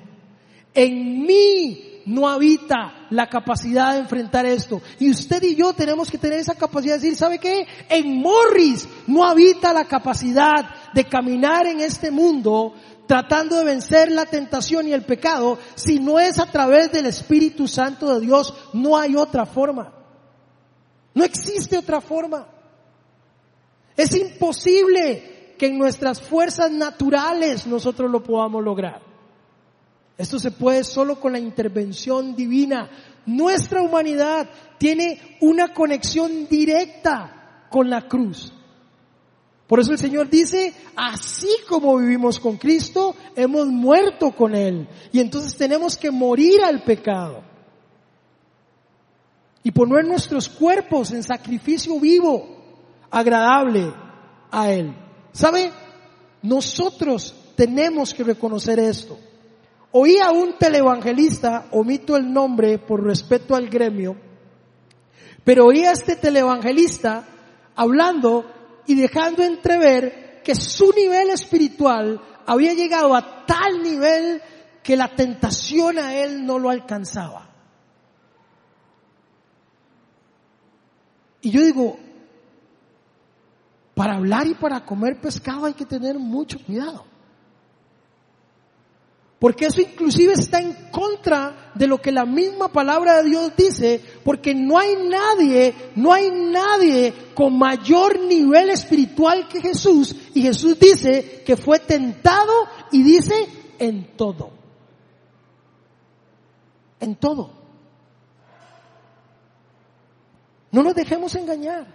[0.74, 4.82] En mí no habita la capacidad de enfrentar esto.
[5.00, 7.66] Y usted y yo tenemos que tener esa capacidad de decir, ¿sabe qué?
[7.90, 12.74] En Morris no habita la capacidad de caminar en este mundo
[13.08, 15.58] tratando de vencer la tentación y el pecado.
[15.76, 19.99] Si no es a través del Espíritu Santo de Dios, no hay otra forma.
[21.20, 22.48] No existe otra forma.
[23.98, 29.02] Es imposible que en nuestras fuerzas naturales nosotros lo podamos lograr.
[30.18, 32.90] Esto se puede solo con la intervención divina.
[33.26, 38.54] Nuestra humanidad tiene una conexión directa con la cruz.
[39.68, 44.88] Por eso el Señor dice, así como vivimos con Cristo, hemos muerto con Él.
[45.12, 47.49] Y entonces tenemos que morir al pecado.
[49.64, 52.48] Y poner nuestros cuerpos en sacrificio vivo,
[53.12, 53.94] agradable
[54.52, 54.96] a Él.
[55.32, 55.72] ¿Sabe?
[56.42, 59.20] Nosotros tenemos que reconocer esto.
[59.92, 64.16] Oí a un televangelista, omito el nombre por respeto al gremio,
[65.44, 67.26] pero oí a este televangelista
[67.76, 68.46] hablando
[68.86, 74.42] y dejando entrever que su nivel espiritual había llegado a tal nivel
[74.84, 77.49] que la tentación a él no lo alcanzaba.
[81.42, 81.98] Y yo digo,
[83.94, 87.06] para hablar y para comer pescado hay que tener mucho cuidado.
[89.40, 94.02] Porque eso inclusive está en contra de lo que la misma palabra de Dios dice,
[94.26, 100.14] porque no hay nadie, no hay nadie con mayor nivel espiritual que Jesús.
[100.34, 103.34] Y Jesús dice que fue tentado y dice
[103.80, 104.52] en todo.
[107.00, 107.59] En todo.
[110.72, 111.88] No nos dejemos engañar.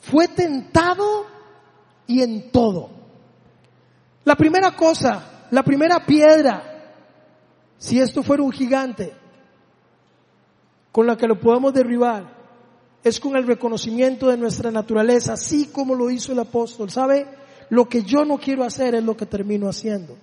[0.00, 1.26] Fue tentado
[2.06, 2.90] y en todo.
[4.24, 6.94] La primera cosa, la primera piedra,
[7.78, 9.14] si esto fuera un gigante
[10.92, 12.32] con la que lo podemos derribar,
[13.02, 16.90] es con el reconocimiento de nuestra naturaleza, así como lo hizo el apóstol.
[16.90, 17.26] ¿Sabe?
[17.70, 20.16] Lo que yo no quiero hacer es lo que termino haciendo.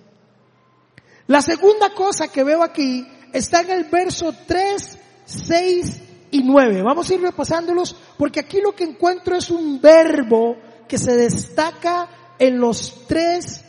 [1.26, 6.82] La segunda cosa que veo aquí está en el verso 3, 6 y 9.
[6.82, 10.56] Vamos a ir repasándolos porque aquí lo que encuentro es un verbo
[10.88, 13.64] que se destaca en los tres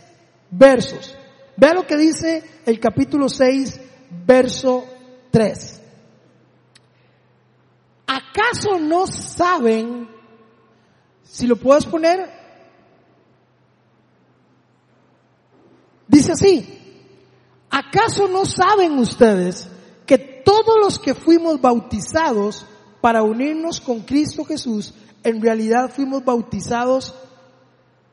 [0.49, 1.15] versos.
[1.56, 3.80] Vea lo que dice el capítulo 6,
[4.26, 4.86] verso
[5.30, 5.82] 3.
[8.08, 10.08] ¿Acaso no saben,
[11.23, 12.30] si lo puedes poner,
[16.08, 17.06] dice así,
[17.69, 19.69] ¿acaso no saben ustedes
[20.43, 22.65] todos los que fuimos bautizados
[23.01, 27.13] para unirnos con Cristo Jesús, en realidad fuimos bautizados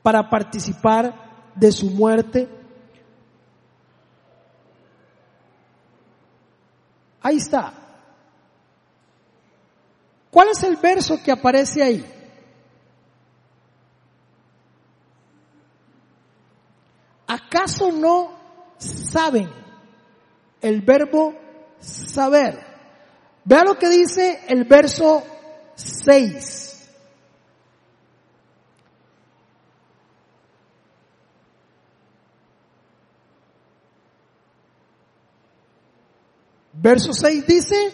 [0.03, 2.49] para participar de su muerte.
[7.21, 7.75] Ahí está.
[10.31, 12.05] ¿Cuál es el verso que aparece ahí?
[17.27, 18.33] ¿Acaso no
[18.79, 19.49] saben
[20.61, 21.35] el verbo
[21.81, 22.59] saber?
[23.45, 25.23] Vea lo que dice el verso
[25.75, 26.71] 6.
[36.73, 37.93] Verso 6 dice,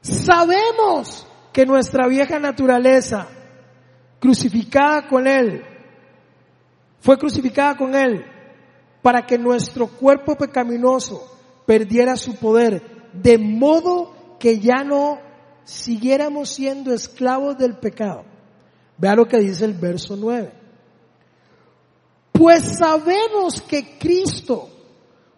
[0.00, 3.28] sabemos que nuestra vieja naturaleza,
[4.18, 5.64] crucificada con Él,
[7.00, 8.24] fue crucificada con Él
[9.02, 11.39] para que nuestro cuerpo pecaminoso
[11.70, 15.20] perdiera su poder, de modo que ya no
[15.62, 18.24] siguiéramos siendo esclavos del pecado.
[18.98, 20.50] Vea lo que dice el verso 9.
[22.32, 24.68] Pues sabemos que Cristo,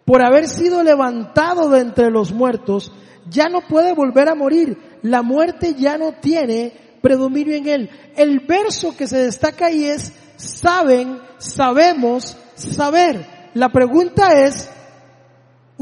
[0.07, 2.91] por haber sido levantado de entre los muertos,
[3.29, 4.79] ya no puede volver a morir.
[5.03, 7.91] La muerte ya no tiene predominio en él.
[8.17, 13.51] El verso que se destaca ahí es, saben, sabemos, saber.
[13.53, 14.71] La pregunta es,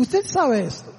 [0.00, 0.92] ¿usted sabe esto?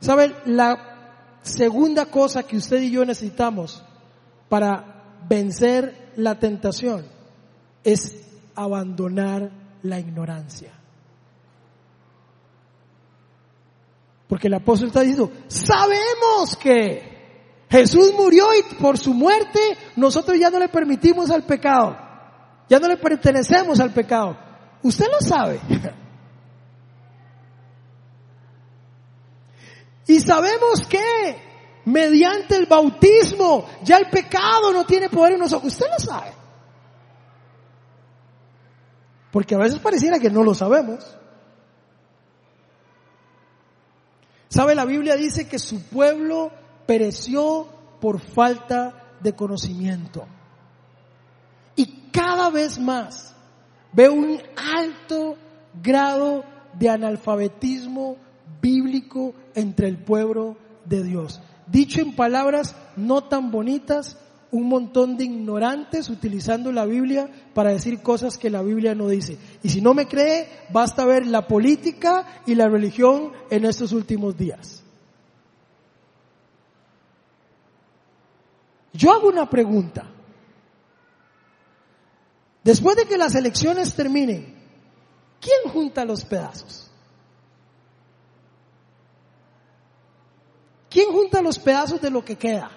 [0.00, 0.34] ¿Sabe?
[0.46, 3.82] La segunda cosa que usted y yo necesitamos
[4.48, 7.06] para vencer la tentación
[7.84, 8.16] es
[8.54, 9.50] abandonar
[9.82, 10.72] la ignorancia.
[14.28, 19.60] Porque el apóstol está diciendo, sabemos que Jesús murió y por su muerte
[19.96, 21.96] nosotros ya no le permitimos al pecado,
[22.70, 24.38] ya no le pertenecemos al pecado.
[24.84, 25.60] Usted lo sabe.
[30.06, 31.36] Y sabemos que
[31.84, 35.72] mediante el bautismo, ya el pecado no tiene poder en nosotros.
[35.72, 36.32] Usted lo sabe.
[39.32, 41.04] Porque a veces pareciera que no lo sabemos.
[44.48, 44.76] ¿Sabe?
[44.76, 46.52] La Biblia dice que su pueblo
[46.86, 47.66] pereció
[48.00, 50.24] por falta de conocimiento.
[51.80, 53.34] Y cada vez más
[53.92, 55.36] veo un alto
[55.82, 56.44] grado
[56.78, 58.16] de analfabetismo
[58.60, 64.18] bíblico entre el pueblo de Dios dicho en palabras no tan bonitas,
[64.52, 69.38] un montón de ignorantes utilizando la Biblia para decir cosas que la Biblia no dice.
[69.62, 74.36] Y si no me cree, basta ver la política y la religión en estos últimos
[74.36, 74.82] días.
[78.92, 80.10] Yo hago una pregunta.
[82.62, 84.54] Después de que las elecciones terminen,
[85.40, 86.90] ¿quién junta los pedazos?
[90.90, 92.70] ¿Quién junta los pedazos de lo que queda?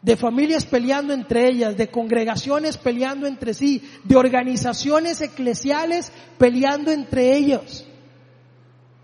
[0.00, 7.36] De familias peleando entre ellas, de congregaciones peleando entre sí, de organizaciones eclesiales peleando entre
[7.36, 7.86] ellos,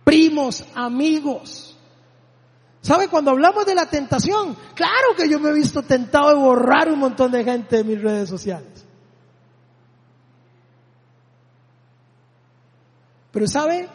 [0.04, 1.76] primos, amigos.
[2.80, 3.08] ¿Sabe?
[3.08, 6.98] Cuando hablamos de la tentación, claro que yo me he visto tentado de borrar un
[6.98, 8.73] montón de gente de mis redes sociales.
[13.34, 13.88] Pero ¿sabe?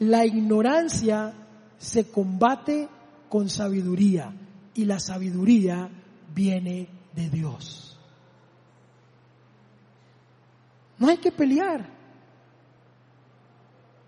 [0.00, 1.32] La ignorancia
[1.78, 2.88] se combate
[3.28, 4.34] con sabiduría
[4.74, 5.88] y la sabiduría
[6.34, 7.96] viene de Dios.
[10.98, 11.88] No hay que pelear.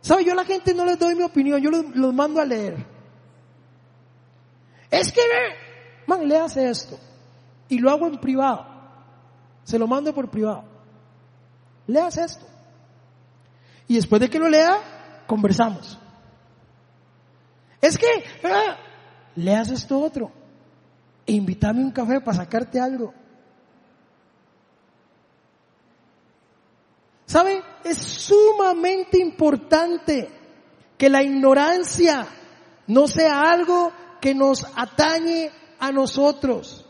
[0.00, 0.24] ¿Sabe?
[0.24, 2.84] Yo a la gente no les doy mi opinión, yo los, mando a leer.
[4.90, 5.20] Es que,
[6.08, 6.98] man, hace esto.
[7.68, 8.66] Y lo hago en privado.
[9.62, 10.64] Se lo mando por privado.
[11.86, 12.53] Leas esto.
[13.88, 15.98] Y después de que lo lea, conversamos.
[17.80, 18.06] Es que,
[18.44, 18.76] ah,
[19.36, 20.32] leas esto otro.
[21.26, 23.12] E invítame un café para sacarte algo.
[27.26, 27.62] ¿Sabe?
[27.84, 30.30] Es sumamente importante
[30.96, 32.26] que la ignorancia
[32.86, 36.86] no sea algo que nos atañe a nosotros.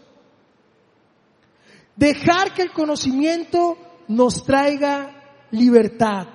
[1.96, 3.78] Dejar que el conocimiento
[4.08, 6.33] nos traiga libertad.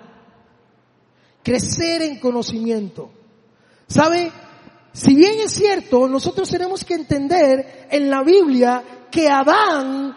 [1.43, 3.09] Crecer en conocimiento.
[3.87, 4.31] ¿Sabe?
[4.91, 10.15] Si bien es cierto, nosotros tenemos que entender en la Biblia que Adán,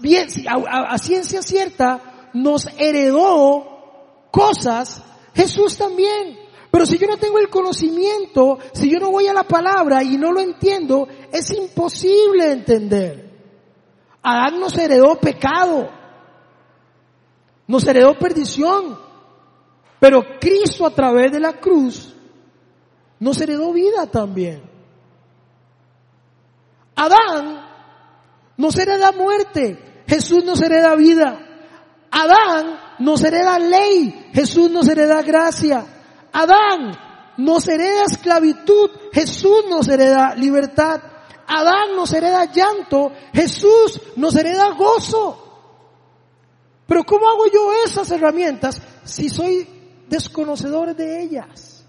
[0.00, 5.02] bien, a, a ciencia cierta, nos heredó cosas,
[5.34, 6.38] Jesús también.
[6.70, 10.16] Pero si yo no tengo el conocimiento, si yo no voy a la palabra y
[10.16, 13.30] no lo entiendo, es imposible entender.
[14.22, 15.90] Adán nos heredó pecado,
[17.66, 18.98] nos heredó perdición,
[20.02, 22.12] pero Cristo a través de la cruz
[23.20, 24.60] nos heredó vida también.
[26.96, 27.64] Adán
[28.56, 31.38] nos hereda muerte, Jesús nos hereda vida.
[32.10, 35.86] Adán nos hereda ley, Jesús nos hereda gracia.
[36.32, 36.98] Adán
[37.36, 41.00] nos hereda esclavitud, Jesús nos hereda libertad.
[41.46, 45.38] Adán nos hereda llanto, Jesús nos hereda gozo.
[46.88, 49.81] Pero ¿cómo hago yo esas herramientas si soy
[50.12, 51.84] desconocedor de ellas?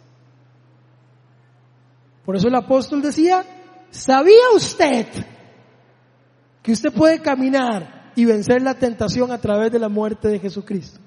[2.25, 3.45] Por eso el apóstol decía,
[3.91, 5.07] ¿sabía usted
[6.61, 10.99] que usted puede caminar y vencer la tentación a través de la muerte de Jesucristo?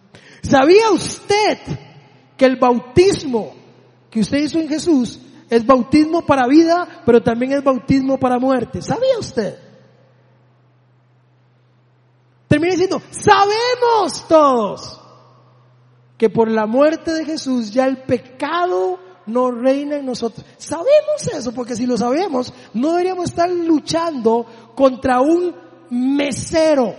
[0.42, 1.58] ¿Sabía usted
[2.36, 3.54] que el bautismo
[4.10, 8.82] que usted hizo en Jesús es bautismo para vida, pero también es bautismo para muerte?
[8.82, 9.58] ¿Sabía usted?
[12.46, 15.05] Termina diciendo, sabemos todos
[16.16, 20.46] que por la muerte de Jesús ya el pecado no reina en nosotros.
[20.56, 25.54] Sabemos eso, porque si lo sabemos, no deberíamos estar luchando contra un
[25.90, 26.94] mesero.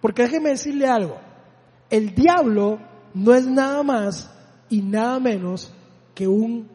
[0.00, 1.18] Porque déjeme decirle algo,
[1.90, 2.78] el diablo
[3.14, 4.30] no es nada más
[4.68, 5.72] y nada menos
[6.14, 6.68] que un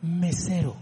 [0.00, 0.76] mesero.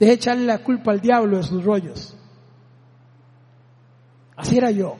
[0.00, 2.16] Deje echarle la culpa al diablo de sus rollos.
[4.36, 4.96] Así era yo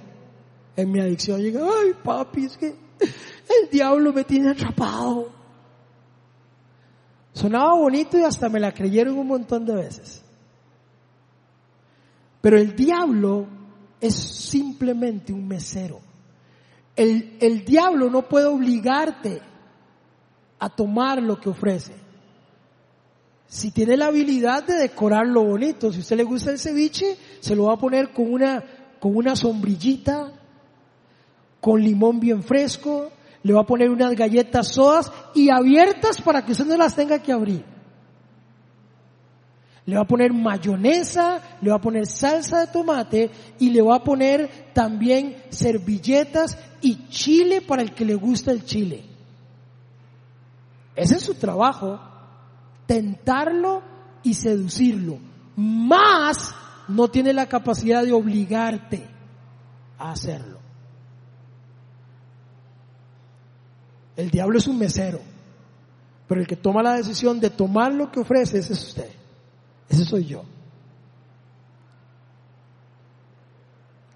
[0.77, 1.41] en mi adicción.
[1.41, 5.31] Llegué, ay papi, es que el diablo me tiene atrapado.
[7.33, 10.23] Sonaba bonito y hasta me la creyeron un montón de veces.
[12.41, 13.47] Pero el diablo
[14.01, 16.01] es simplemente un mesero.
[16.95, 19.41] El, el diablo no puede obligarte
[20.59, 21.95] a tomar lo que ofrece.
[23.47, 27.55] Si tiene la habilidad de decorarlo bonito, si a usted le gusta el ceviche, se
[27.55, 28.62] lo va a poner con una,
[28.99, 30.32] con una sombrillita,
[31.63, 33.13] con limón bien fresco,
[33.45, 37.23] le va a poner unas galletas sodas y abiertas para que usted no las tenga
[37.23, 37.65] que abrir.
[39.87, 43.95] Le va a poner mayonesa, le va a poner salsa de tomate y le va
[43.95, 49.05] a poner también servilletas y chile para el que le gusta el chile.
[50.97, 52.01] Ese es su trabajo,
[52.87, 53.83] tentarlo
[54.25, 55.21] y seducirlo.
[55.55, 56.57] Más
[56.89, 59.07] no tiene la capacidad de obligarte
[59.97, 60.62] a hacerlo.
[64.17, 65.21] El diablo es un mesero.
[66.29, 69.11] Pero el que toma la decisión de tomar lo que ofrece, ese es usted.
[69.89, 70.45] Ese soy yo.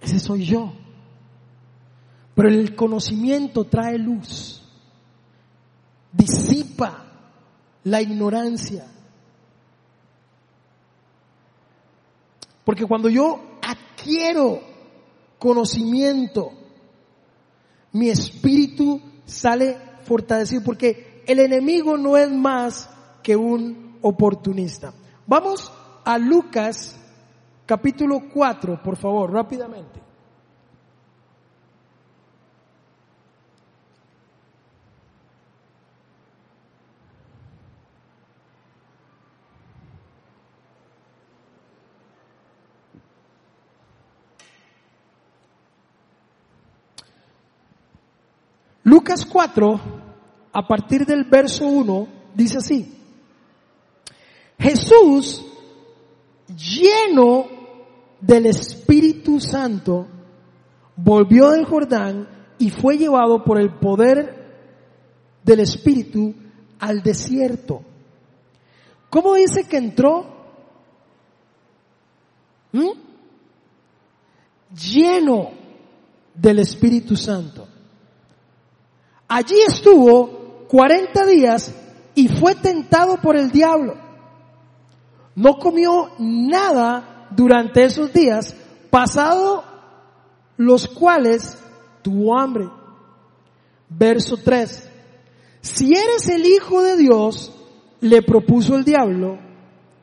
[0.01, 0.73] Ese soy yo.
[2.35, 4.63] Pero el conocimiento trae luz,
[6.13, 7.07] disipa
[7.85, 8.87] la ignorancia.
[12.65, 14.61] Porque cuando yo adquiero
[15.39, 16.53] conocimiento,
[17.93, 22.89] mi espíritu sale fortalecido, porque el enemigo no es más
[23.23, 24.93] que un oportunista.
[25.27, 25.73] Vamos
[26.05, 26.99] a Lucas
[27.67, 30.07] capítulo 4, por favor, rápidamente.
[48.85, 49.81] Lucas 4,
[50.59, 52.91] a partir del verso 1, dice así.
[54.59, 55.45] Jesús,
[56.49, 57.45] lleno
[58.23, 60.07] del Espíritu Santo,
[60.97, 64.47] volvió del Jordán y fue llevado por el poder
[65.45, 66.35] del Espíritu
[66.79, 67.83] al desierto.
[69.11, 70.25] ¿Cómo dice que entró?
[72.73, 72.93] ¿Mm?
[74.75, 75.51] Lleno
[76.35, 77.69] del Espíritu Santo.
[79.29, 81.73] Allí estuvo 40 días
[82.15, 83.97] y fue tentado por el diablo.
[85.35, 88.55] No comió nada durante esos días,
[88.91, 89.65] pasado
[90.57, 91.59] los cuales
[92.03, 92.69] tuvo hambre.
[93.89, 94.91] Verso 3.
[95.61, 97.53] Si eres el Hijo de Dios,
[98.01, 99.39] le propuso el diablo,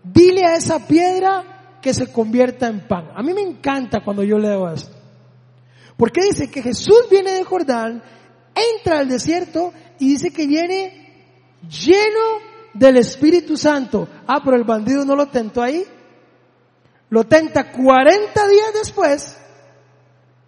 [0.04, 3.10] dile a esa piedra que se convierta en pan.
[3.16, 4.96] A mí me encanta cuando yo leo esto.
[5.98, 8.04] Porque dice que Jesús viene de Jordán
[8.56, 11.04] entra al desierto y dice que viene
[11.68, 14.08] lleno del Espíritu Santo.
[14.28, 15.86] Ah, pero el bandido no lo tentó ahí.
[17.10, 19.38] Lo tenta 40 días después,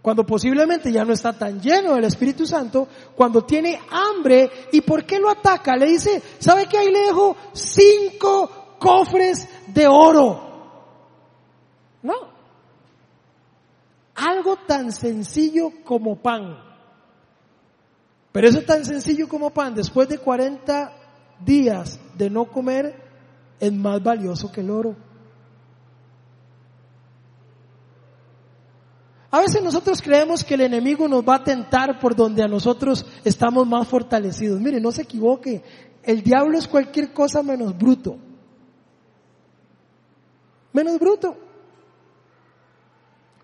[0.01, 4.49] cuando posiblemente ya no está tan lleno del Espíritu Santo, cuando tiene hambre.
[4.71, 5.75] ¿Y por qué lo ataca?
[5.75, 10.41] Le dice, ¿sabe que ahí le dejo cinco cofres de oro?
[12.01, 12.15] No.
[14.15, 16.64] Algo tan sencillo como pan.
[18.35, 20.91] Pero eso tan sencillo como pan, después de 40
[21.39, 22.93] días de no comer,
[23.61, 24.93] es más valioso que el oro.
[29.31, 33.05] A veces nosotros creemos que el enemigo nos va a tentar por donde a nosotros
[33.23, 34.59] estamos más fortalecidos.
[34.59, 35.63] Mire, no se equivoque,
[36.03, 38.17] el diablo es cualquier cosa menos bruto.
[40.73, 41.37] Menos bruto.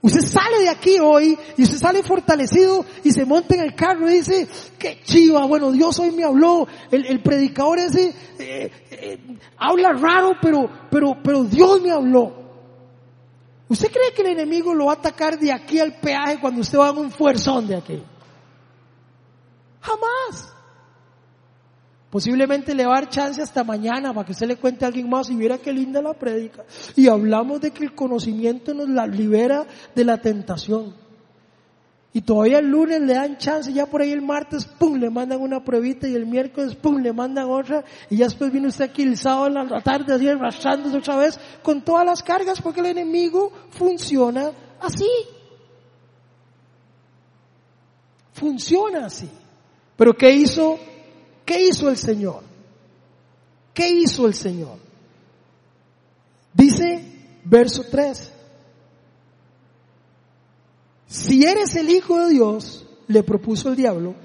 [0.04, 4.10] Usted sale de aquí hoy y usted sale fortalecido y se monta en el carro
[4.10, 4.48] y dice,
[4.80, 9.20] qué chiva, bueno, Dios hoy me habló, el, predicador ese eh, eh,
[9.58, 12.42] habla raro, pero, pero, pero Dios me habló.
[13.68, 16.80] ¿Usted cree que el enemigo lo va a atacar de aquí al peaje cuando usted
[16.80, 18.04] va a un fuerzón de aquí?
[19.82, 20.61] Jamás.
[22.12, 25.10] Posiblemente le va a dar chance hasta mañana para que usted le cuente a alguien
[25.10, 26.66] más y viera qué linda la prédica.
[26.98, 30.94] Y hablamos de que el conocimiento nos libera de la tentación.
[32.12, 35.40] Y todavía el lunes le dan chance, ya por ahí el martes, pum, le mandan
[35.40, 37.86] una pruebita y el miércoles, pum, le mandan otra.
[38.10, 41.40] Y ya después viene usted aquí el sábado en la tarde, así arrastrándose otra vez
[41.64, 44.52] con todas las cargas porque el enemigo funciona
[44.82, 45.08] así.
[48.34, 49.30] Funciona así.
[49.96, 50.78] Pero ¿qué hizo
[51.46, 52.44] ¿Qué hizo el Señor?
[53.74, 54.78] ¿Qué hizo el Señor?
[56.54, 58.34] Dice verso 3.
[61.08, 64.16] Si eres el Hijo de Dios, le propuso el diablo,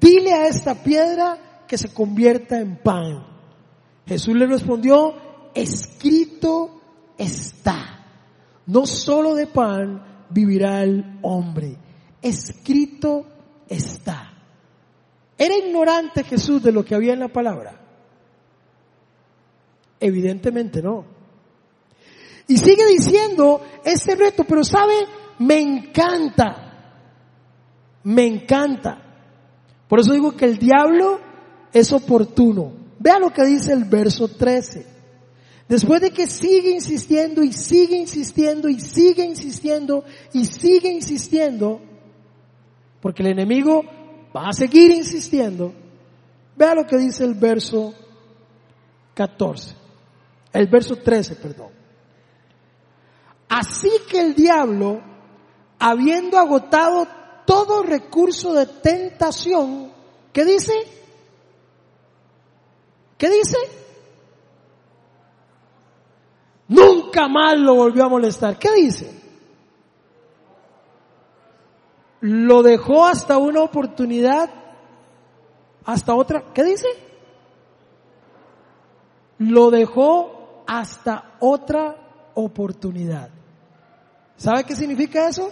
[0.00, 3.26] dile a esta piedra que se convierta en pan.
[4.06, 5.14] Jesús le respondió,
[5.54, 6.80] escrito
[7.16, 8.06] está,
[8.66, 11.76] no solo de pan vivirá el hombre,
[12.22, 13.26] escrito
[13.68, 14.37] está.
[15.38, 17.80] ¿Era ignorante Jesús de lo que había en la palabra?
[20.00, 21.04] Evidentemente no.
[22.48, 24.94] Y sigue diciendo este reto, pero sabe,
[25.38, 27.12] me encanta,
[28.02, 29.02] me encanta.
[29.86, 31.20] Por eso digo que el diablo
[31.72, 32.72] es oportuno.
[32.98, 34.86] Vea lo que dice el verso 13.
[35.68, 41.82] Después de que sigue insistiendo y sigue insistiendo y sigue insistiendo y sigue insistiendo,
[43.02, 43.82] porque el enemigo
[44.34, 45.72] va a seguir insistiendo,
[46.56, 47.94] vea lo que dice el verso
[49.14, 49.74] 14,
[50.52, 51.70] el verso 13, perdón.
[53.48, 55.00] Así que el diablo,
[55.78, 57.08] habiendo agotado
[57.46, 59.90] todo recurso de tentación,
[60.32, 60.74] ¿qué dice?
[63.16, 63.56] ¿Qué dice?
[66.68, 68.58] Nunca más lo volvió a molestar.
[68.58, 69.17] ¿Qué dice?
[72.20, 74.50] Lo dejó hasta una oportunidad,
[75.84, 76.52] hasta otra.
[76.52, 76.88] ¿Qué dice?
[79.38, 83.30] Lo dejó hasta otra oportunidad.
[84.36, 85.50] ¿Sabe qué significa eso?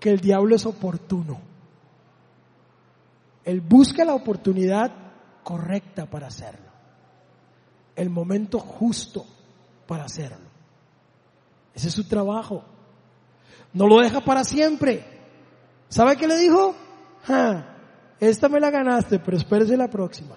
[0.00, 1.40] Que el diablo es oportuno.
[3.44, 4.90] Él busca la oportunidad
[5.42, 6.70] correcta para hacerlo.
[7.94, 9.24] El momento justo
[9.86, 10.48] para hacerlo.
[11.74, 12.64] Ese es su trabajo.
[13.72, 15.13] No lo deja para siempre.
[15.88, 16.74] ¿Sabe qué le dijo?
[18.20, 20.36] esta me la ganaste, pero espérese la próxima.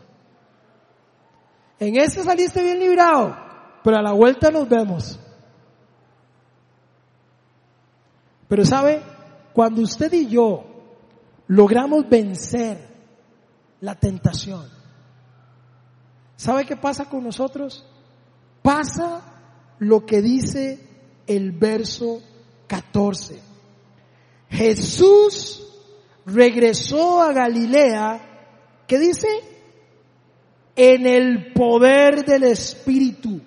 [1.79, 3.35] En esta saliste bien librado,
[3.83, 5.19] pero a la vuelta nos vemos.
[8.47, 9.01] Pero sabe,
[9.53, 10.63] cuando usted y yo
[11.47, 12.77] logramos vencer
[13.81, 14.67] la tentación,
[16.35, 17.85] ¿sabe qué pasa con nosotros?
[18.61, 19.21] Pasa
[19.79, 20.79] lo que dice
[21.27, 22.21] el verso
[22.67, 23.46] 14.
[24.49, 25.63] Jesús
[26.25, 29.27] regresó a Galilea, ¿qué dice?
[30.75, 33.41] En el poder del Espíritu.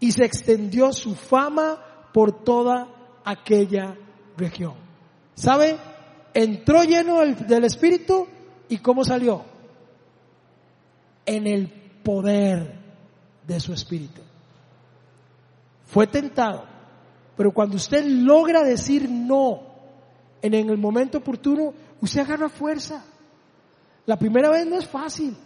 [0.00, 2.88] Y se extendió su fama por toda
[3.24, 3.96] aquella
[4.36, 4.74] región.
[5.34, 5.78] ¿Sabe?
[6.34, 8.26] Entró lleno del, Espíritu
[8.68, 9.44] y ¿cómo salió?
[11.24, 11.68] En el
[12.02, 12.78] poder
[13.46, 14.22] de su Espíritu.
[15.86, 16.64] Fue tentado,
[17.36, 19.60] pero cuando usted logra decir no
[20.42, 23.04] en, el momento oportuno, usted agarra fuerza.
[24.06, 25.36] La primera vez no es fácil,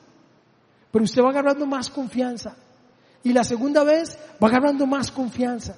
[0.91, 2.57] pero usted va agarrando más confianza.
[3.23, 5.77] Y la segunda vez va agarrando más confianza.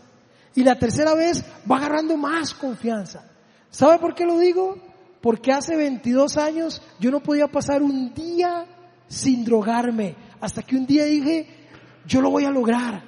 [0.55, 3.25] Y la tercera vez va agarrando más confianza.
[3.71, 4.77] ¿Sabe por qué lo digo?
[5.21, 8.67] Porque hace 22 años yo no podía pasar un día
[9.09, 10.15] sin drogarme.
[10.41, 11.49] Hasta que un día dije,
[12.07, 13.08] yo lo voy a lograr.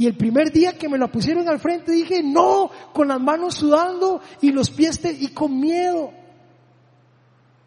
[0.00, 3.56] Y el primer día que me la pusieron al frente dije, no, con las manos
[3.56, 6.10] sudando y los pies y con miedo.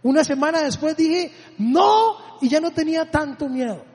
[0.01, 3.85] Una semana después dije, no, y ya no tenía tanto miedo.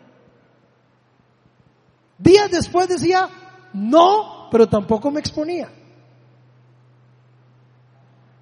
[2.17, 3.29] Días después decía,
[3.73, 5.73] no, pero tampoco me exponía.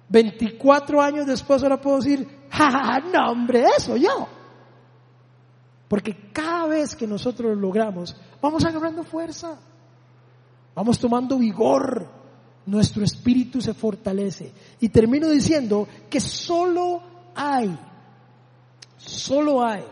[0.09, 4.27] 24 años después ahora puedo decir, ja, no hombre, eso yo.
[5.87, 9.57] Porque cada vez que nosotros lo logramos, vamos agarrando fuerza,
[10.77, 12.07] vamos tomando vigor,
[12.67, 14.51] nuestro espíritu se fortalece.
[14.79, 17.01] Y termino diciendo que solo
[17.33, 17.75] hay,
[18.95, 19.83] solo hay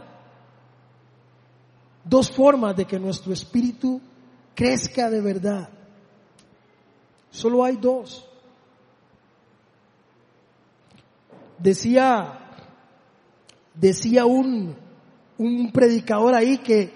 [2.03, 3.99] dos formas de que nuestro espíritu
[4.53, 5.69] crezca de verdad.
[7.31, 8.23] Solo hay dos.
[11.57, 12.41] Decía,
[13.73, 14.75] decía un,
[15.39, 16.93] un predicador ahí que,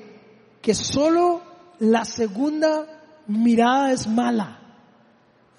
[0.61, 1.41] que solo
[1.79, 2.98] la segunda
[3.29, 4.59] mirada es mala.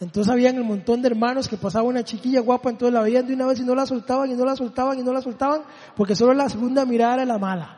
[0.00, 3.34] Entonces habían un montón de hermanos que pasaba una chiquilla guapa, entonces la veían de
[3.34, 5.62] una vez y no la soltaban y no la soltaban y no la soltaban,
[5.94, 7.76] porque solo la segunda mirada era la mala.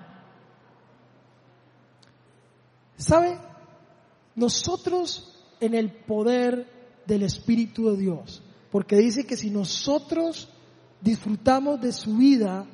[2.97, 3.39] ¿Sabe?
[4.37, 6.67] Nosotros en el poder
[7.07, 8.43] del Espíritu de Dios.
[8.71, 10.49] Porque dice que si nosotros
[11.01, 12.65] disfrutamos de su vida,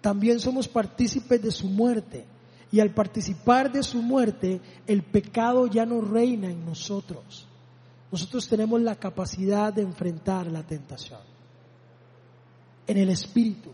[0.00, 2.24] también somos partícipes de su muerte.
[2.76, 7.48] Y al participar de su muerte, el pecado ya no reina en nosotros.
[8.12, 11.20] Nosotros tenemos la capacidad de enfrentar la tentación.
[12.86, 13.70] En el Espíritu.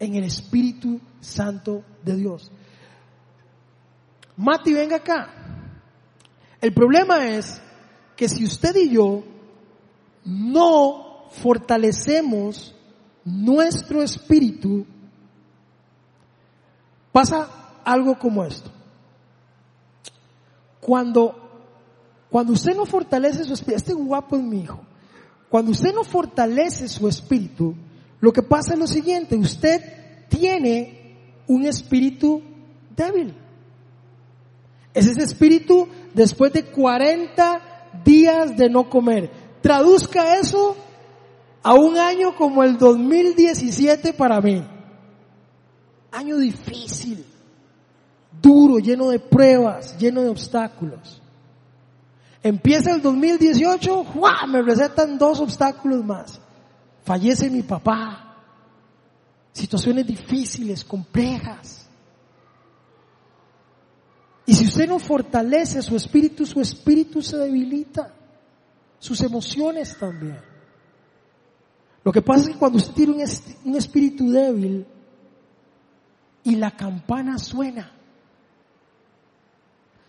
[0.00, 2.50] En el Espíritu Santo de Dios.
[4.36, 5.30] Mati, venga acá.
[6.60, 7.62] El problema es
[8.16, 9.22] que si usted y yo
[10.24, 12.74] no fortalecemos
[13.24, 14.84] nuestro espíritu,
[17.12, 18.70] pasa algo como esto.
[20.80, 21.34] Cuando,
[22.28, 24.80] cuando usted no fortalece su espíritu, este guapo es mi hijo,
[25.48, 27.74] cuando usted no fortalece su espíritu,
[28.20, 29.80] lo que pasa es lo siguiente, usted
[30.28, 31.16] tiene
[31.46, 32.42] un espíritu
[32.94, 33.34] débil.
[34.92, 39.30] Es ese espíritu después de 40 días de no comer.
[39.60, 40.76] Traduzca eso
[41.62, 44.62] a un año como el 2017 para mí.
[46.10, 47.24] Año difícil,
[48.40, 51.22] duro, lleno de pruebas, lleno de obstáculos.
[52.42, 54.46] Empieza el 2018, ¡juá!
[54.46, 56.40] me recetan dos obstáculos más.
[57.04, 58.36] Fallece mi papá.
[59.52, 61.88] Situaciones difíciles, complejas.
[64.46, 68.12] Y si usted no fortalece su espíritu, su espíritu se debilita.
[68.98, 70.40] Sus emociones también.
[72.04, 73.24] Lo que pasa es que cuando usted tiene
[73.64, 74.86] un, espíritu débil
[76.44, 77.95] y la campana suena.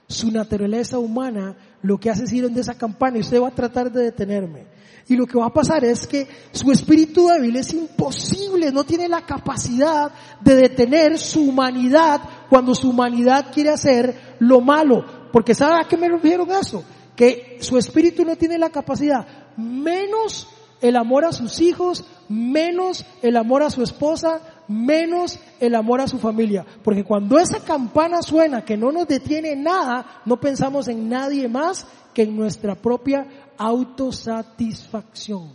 [0.07, 3.55] Su naturaleza humana lo que hace es ir en esa campana y usted va a
[3.55, 4.65] tratar de detenerme.
[5.09, 9.07] Y lo que va a pasar es que su espíritu débil es imposible, no tiene
[9.07, 15.05] la capacidad de detener su humanidad cuando su humanidad quiere hacer lo malo.
[15.31, 16.83] Porque ¿sabe a qué me refiero eso?
[17.15, 20.47] Que su espíritu no tiene la capacidad, menos
[20.81, 26.07] el amor a sus hijos, menos el amor a su esposa, menos el amor a
[26.07, 26.65] su familia.
[26.83, 31.87] Porque cuando esa campana suena que no nos detiene nada, no pensamos en nadie más
[32.13, 35.51] que en nuestra propia autosatisfacción.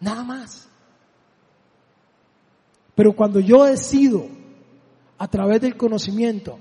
[0.00, 0.68] Nada más.
[2.94, 4.26] Pero cuando yo decido,
[5.18, 6.58] a través del conocimiento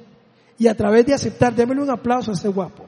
[0.57, 2.85] y a través de aceptar, démelo un aplauso a este guapo,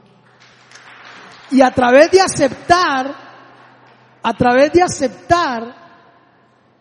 [1.50, 3.23] y a través de aceptar,
[4.24, 5.76] a través de aceptar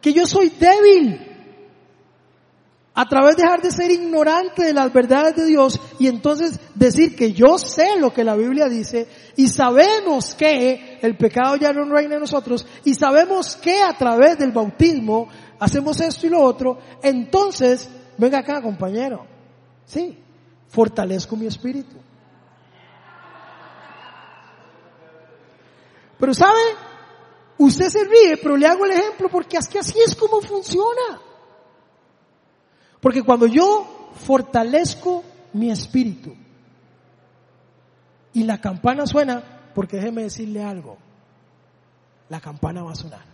[0.01, 1.19] que yo soy débil,
[2.93, 7.17] a través de dejar de ser ignorante de las verdades de Dios y entonces decir
[7.17, 11.83] que yo sé lo que la Biblia dice y sabemos que el pecado ya no
[11.83, 15.27] reina en nosotros y sabemos que a través del bautismo
[15.59, 19.25] hacemos esto y lo otro, entonces, venga acá compañero,
[19.85, 20.17] sí,
[20.69, 21.97] fortalezco mi espíritu.
[26.17, 26.92] Pero sabe,
[27.57, 31.19] usted se ríe, pero le hago el ejemplo porque es que así es como funciona.
[32.99, 35.23] Porque cuando yo fortalezco
[35.53, 36.35] mi espíritu
[38.33, 39.43] y la campana suena,
[39.75, 40.97] porque déjeme decirle algo,
[42.29, 43.33] la campana va a sonar.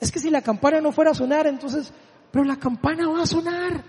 [0.00, 1.92] Es que si la campana no fuera a sonar, entonces,
[2.32, 3.84] pero la campana va a sonar.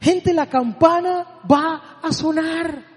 [0.00, 2.95] Gente, la campana va a sonar.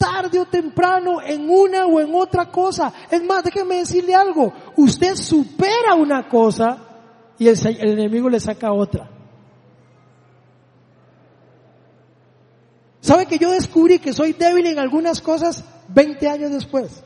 [0.00, 2.90] Tarde o temprano, en una o en otra cosa.
[3.10, 4.50] Es más, déjeme decirle algo.
[4.76, 6.78] Usted supera una cosa
[7.38, 9.10] y el, enemigo le saca otra.
[13.02, 17.04] ¿Sabe que yo descubrí que soy débil en algunas cosas 20 años después?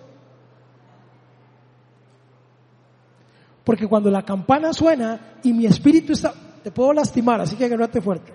[3.65, 6.33] Porque cuando la campana suena y mi espíritu está,
[6.63, 8.33] te puedo lastimar, así que agarrate fuerte.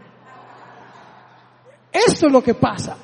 [1.94, 2.98] Esto es lo que pasa.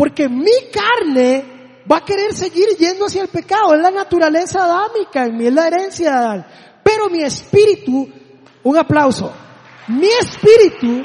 [0.00, 3.74] Porque mi carne va a querer seguir yendo hacia el pecado.
[3.74, 6.46] Es la naturaleza adámica en mí, es la herencia de Adán.
[6.82, 8.08] Pero mi espíritu
[8.64, 9.30] un aplauso.
[9.88, 11.04] Mi espíritu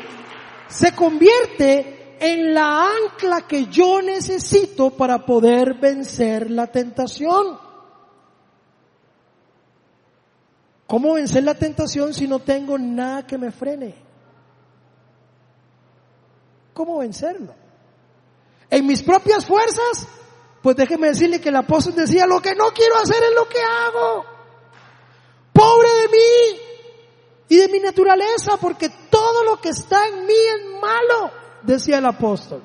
[0.70, 7.60] se convierte en la ancla que yo necesito para poder vencer la tentación.
[10.88, 13.94] ¿Cómo vencer la tentación si no tengo nada que me frene?
[16.74, 17.65] ¿Cómo vencerlo?
[18.76, 20.06] En mis propias fuerzas,
[20.62, 23.62] pues déjeme decirle que el apóstol decía, lo que no quiero hacer es lo que
[23.62, 24.26] hago.
[25.54, 26.60] Pobre de mí,
[27.48, 31.32] y de mi naturaleza, porque todo lo que está en mí es malo,
[31.64, 32.62] decía el apóstol.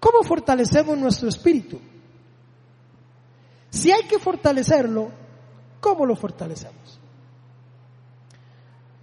[0.00, 1.78] ¿Cómo fortalecemos nuestro espíritu?
[3.68, 5.10] Si hay que fortalecerlo,
[5.78, 7.03] ¿cómo lo fortalecemos?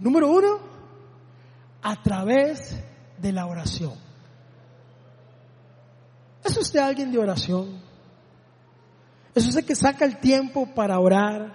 [0.02, 0.58] Número uno,
[1.84, 2.76] a través
[3.20, 3.93] de la oración.
[6.43, 7.80] ¿Es usted alguien de oración?
[9.36, 11.54] ¿Es usted que saca el tiempo para orar,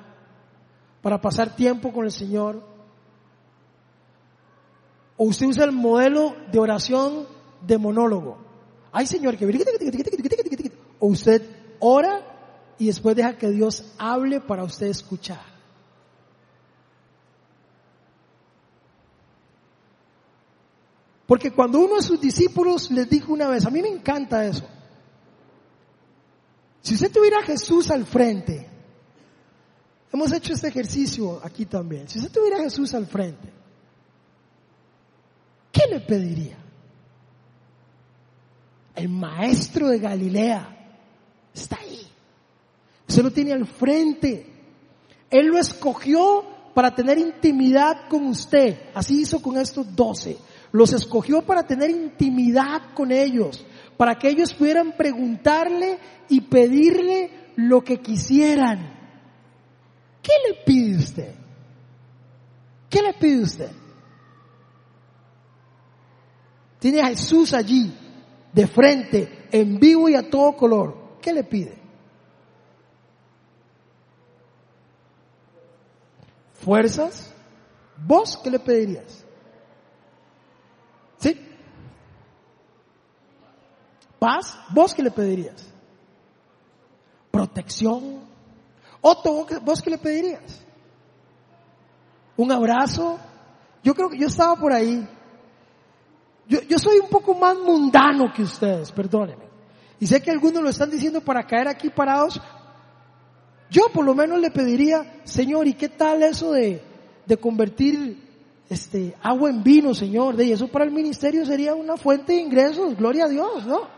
[1.03, 2.62] para pasar tiempo con el Señor?
[5.16, 7.26] ¿O usted usa el modelo de oración
[7.66, 8.38] de monólogo?
[8.92, 9.44] Ay Señor, que...
[11.01, 11.42] O usted
[11.80, 12.20] ora
[12.78, 15.55] y después deja que Dios hable para usted escuchar.
[21.27, 24.66] Porque cuando uno de sus discípulos les dijo una vez, a mí me encanta eso,
[26.83, 28.64] si usted tuviera a Jesús al frente,
[30.12, 33.53] hemos hecho este ejercicio aquí también, si usted tuviera a Jesús al frente,
[35.72, 36.59] ¿qué le pediría?
[38.95, 40.77] El maestro de Galilea
[41.53, 42.01] está ahí.
[43.09, 44.47] Usted lo tiene al frente.
[45.31, 48.91] Él lo escogió para tener intimidad con usted.
[48.95, 50.39] Así hizo con estos doce.
[50.72, 53.64] Los escogió para tener intimidad con ellos
[53.96, 55.98] para que ellos pudieran preguntarle
[56.28, 58.94] y pedirle lo que quisieran.
[60.22, 61.34] ¿Qué le pide usted?
[62.90, 63.70] ¿Qué le pide usted?
[66.78, 67.92] Tiene a Jesús allí,
[68.52, 71.16] de frente, en vivo y a todo color.
[71.20, 71.78] ¿Qué le pide?
[76.54, 77.32] ¿Fuerzas?
[77.96, 79.24] ¿Vos qué le pedirías?
[81.18, 81.46] ¿Sí?
[84.18, 85.66] Paz, ¿vos qué le pedirías?
[87.30, 88.20] Protección.
[89.00, 90.64] Otto, ¿vos qué le pedirías?
[92.36, 93.18] Un abrazo.
[93.82, 95.06] Yo creo que yo estaba por ahí.
[96.48, 99.44] Yo, yo soy un poco más mundano que ustedes, perdónenme.
[99.98, 102.40] Y sé que algunos lo están diciendo para caer aquí parados.
[103.70, 106.82] Yo por lo menos le pediría, Señor, ¿y qué tal eso de,
[107.26, 108.22] de convertir
[108.68, 110.36] este, agua en vino, Señor?
[110.36, 113.95] De eso para el ministerio sería una fuente de ingresos, gloria a Dios, ¿no?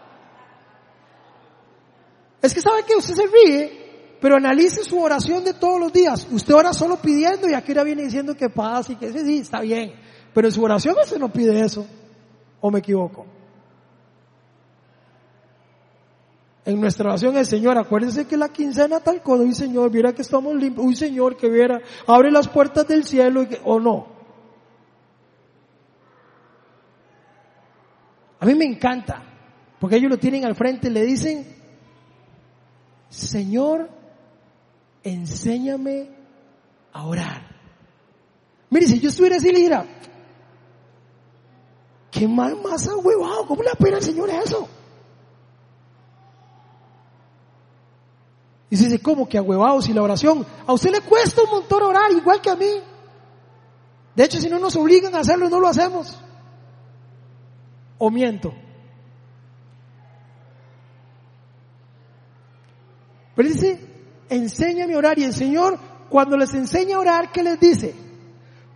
[2.41, 6.27] Es que sabe que usted se ríe, pero analice su oración de todos los días.
[6.31, 9.39] Usted ora solo pidiendo y aquí ahora viene diciendo que paz y que sí, sí,
[9.39, 9.95] está bien.
[10.35, 11.87] Pero en su oración usted no pide eso.
[12.61, 13.27] ¿O me equivoco?
[16.65, 20.21] En nuestra oración el Señor, acuérdense que la quincena tal cosa, uy Señor, viera que
[20.21, 24.07] estamos limpios, uy Señor, que viera, abre las puertas del cielo, y o no.
[28.39, 29.23] A mí me encanta,
[29.81, 31.58] porque ellos lo tienen al frente, le dicen,
[33.09, 33.89] Señor,
[35.03, 36.11] enséñame
[36.93, 37.57] a orar.
[38.71, 39.69] Mire, si yo estuviera así, le
[42.11, 44.69] qué mal más ahuevado, ¿cómo le apena al Señor eso?
[48.71, 50.45] Y dice, ¿cómo que ahuevados y la oración?
[50.67, 52.83] A usted le cuesta un montón orar, igual que a mí.
[54.15, 56.19] De hecho, si no nos obligan a hacerlo, no lo hacemos.
[57.97, 58.53] ¿O miento?
[63.39, 63.79] Pero dice,
[64.29, 65.17] enséñame a orar.
[65.21, 65.79] Y el Señor,
[66.09, 67.95] cuando les enseña a orar, ¿qué les dice?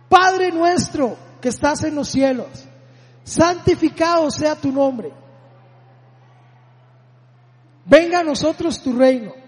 [0.07, 2.47] Padre nuestro que estás en los cielos,
[3.25, 5.11] santificado sea tu nombre.
[7.83, 9.43] Venga a nosotros tu reino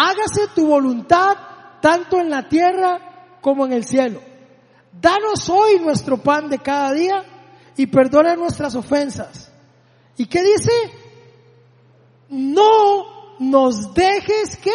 [0.00, 1.36] hágase tu voluntad
[1.82, 4.20] tanto en la tierra como en el cielo.
[4.92, 7.24] Danos hoy nuestro pan de cada día
[7.76, 9.52] y perdona nuestras ofensas.
[10.16, 10.72] ¿Y qué dice?
[12.30, 14.70] No nos dejes que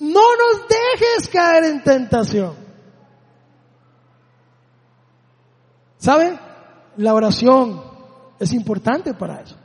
[0.00, 2.54] no nos dejes caer en tentación.
[5.98, 6.38] ¿Sabe?
[6.96, 7.82] La oración
[8.38, 9.56] es importante para eso.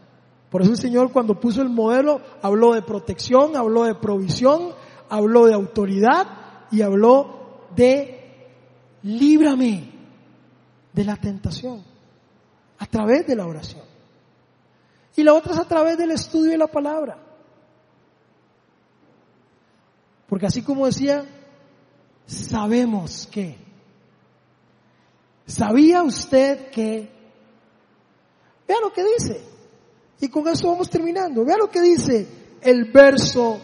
[0.50, 4.74] Por eso el Señor cuando puso el modelo habló de protección, habló de provisión,
[5.10, 6.28] habló de autoridad
[6.70, 8.50] y habló de
[9.04, 9.90] líbrame
[10.92, 11.82] de la tentación
[12.78, 13.89] a través de la oración.
[15.16, 17.18] Y la otra es a través del estudio de la palabra.
[20.28, 21.26] Porque así como decía,
[22.26, 23.58] sabemos que.
[25.48, 27.10] ¿Sabía usted que?
[28.68, 29.44] Vea lo que dice.
[30.22, 31.44] Y con eso vamos terminando.
[31.44, 32.28] Vea lo que dice
[32.62, 33.60] el verso.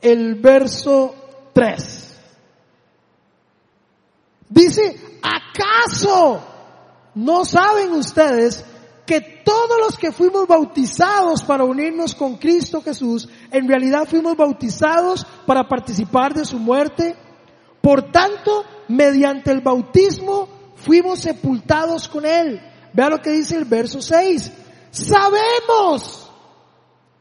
[0.00, 1.14] El verso
[1.52, 2.20] 3.
[4.48, 6.51] Dice, ¿acaso
[7.14, 8.64] no saben ustedes
[9.06, 15.26] que todos los que fuimos bautizados para unirnos con Cristo Jesús, en realidad fuimos bautizados
[15.46, 17.16] para participar de su muerte?
[17.80, 22.60] Por tanto, mediante el bautismo fuimos sepultados con Él.
[22.92, 24.52] Vea lo que dice el verso 6.
[24.90, 26.30] Sabemos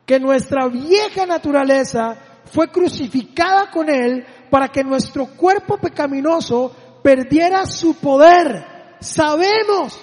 [0.06, 6.72] que nuestra vieja naturaleza fue crucificada con Él para que nuestro cuerpo pecaminoso
[7.02, 8.71] perdiera su poder.
[9.02, 10.00] Sabemos.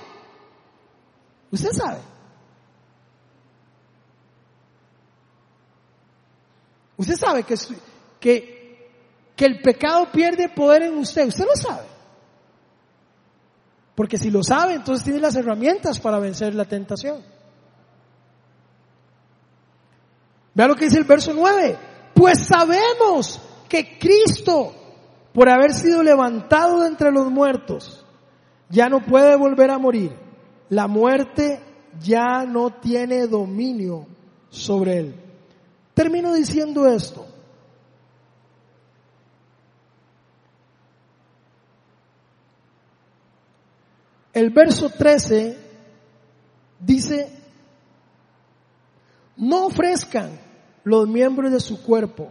[1.52, 1.98] Usted sabe.
[6.96, 7.54] Usted sabe que,
[9.36, 11.28] que, el pecado pierde poder en usted.
[11.28, 11.86] Usted lo sabe.
[13.94, 17.22] Porque si lo sabe, entonces tiene las herramientas para vencer la tentación.
[20.54, 21.78] Vea lo que dice el verso 9.
[22.14, 24.74] Pues sabemos que Cristo,
[25.32, 28.04] por haber sido levantado de entre los muertos,
[28.70, 30.12] ya no puede volver a morir.
[30.68, 31.60] La muerte
[32.00, 34.06] ya no tiene dominio
[34.50, 35.14] sobre él.
[35.94, 37.26] Termino diciendo esto.
[44.32, 45.58] El verso 13
[46.78, 47.28] dice,
[49.36, 50.38] no ofrezcan
[50.84, 52.30] los miembros de su cuerpo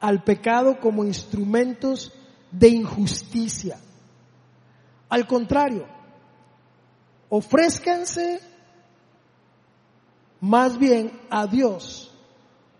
[0.00, 2.12] al pecado como instrumentos
[2.52, 3.78] de injusticia.
[5.08, 5.86] Al contrario,
[7.28, 8.40] ofrézcanse
[10.40, 12.10] más bien a Dios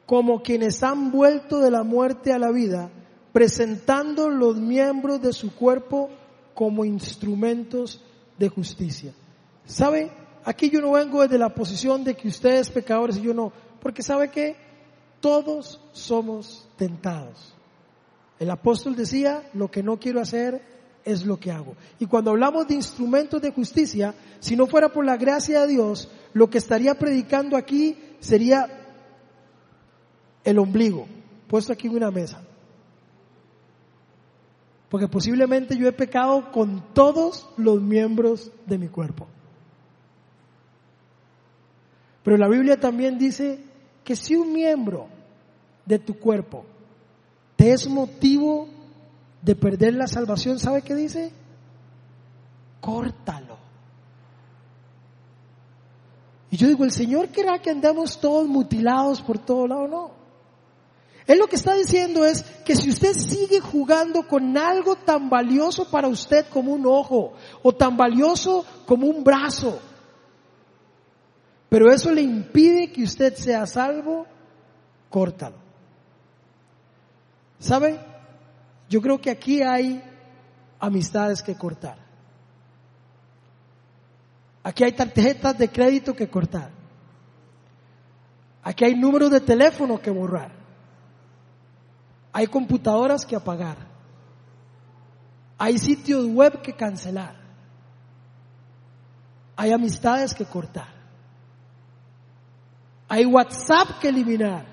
[0.06, 2.90] como quienes han vuelto de la muerte a la vida,
[3.32, 6.10] presentando los miembros de su cuerpo
[6.54, 8.02] como instrumentos
[8.38, 9.12] de justicia.
[9.64, 10.12] ¿Sabe?
[10.44, 14.02] Aquí yo no vengo desde la posición de que ustedes pecadores y yo no, porque
[14.02, 14.56] sabe que
[15.20, 17.54] todos somos tentados.
[18.38, 20.73] El apóstol decía, lo que no quiero hacer,
[21.04, 21.76] es lo que hago.
[21.98, 26.10] Y cuando hablamos de instrumentos de justicia, si no fuera por la gracia de Dios,
[26.32, 28.68] lo que estaría predicando aquí sería
[30.42, 31.06] el ombligo,
[31.48, 32.42] puesto aquí en una mesa.
[34.88, 39.26] Porque posiblemente yo he pecado con todos los miembros de mi cuerpo.
[42.22, 43.58] Pero la Biblia también dice
[44.02, 45.08] que si un miembro
[45.84, 46.64] de tu cuerpo
[47.56, 48.68] te es motivo
[49.44, 51.30] de perder la salvación, ¿sabe qué dice?
[52.80, 53.58] Córtalo.
[56.50, 59.88] Y yo digo, ¿el Señor querrá que andamos todos mutilados por todo lado?
[59.88, 60.10] No.
[61.26, 65.90] Él lo que está diciendo es que si usted sigue jugando con algo tan valioso
[65.90, 69.78] para usted como un ojo o tan valioso como un brazo,
[71.68, 74.26] pero eso le impide que usted sea salvo,
[75.10, 75.56] córtalo.
[77.58, 78.13] ¿Sabe?
[78.94, 80.00] Yo creo que aquí hay
[80.78, 81.98] amistades que cortar.
[84.62, 86.70] Aquí hay tarjetas de crédito que cortar.
[88.62, 90.52] Aquí hay números de teléfono que borrar.
[92.32, 93.78] Hay computadoras que apagar.
[95.58, 97.34] Hay sitios web que cancelar.
[99.56, 100.94] Hay amistades que cortar.
[103.08, 104.66] Hay WhatsApp que eliminar.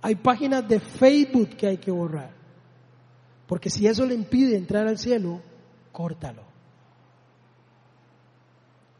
[0.00, 2.43] Hay páginas de Facebook que hay que borrar.
[3.46, 5.40] Porque si eso le impide entrar al cielo,
[5.92, 6.42] córtalo.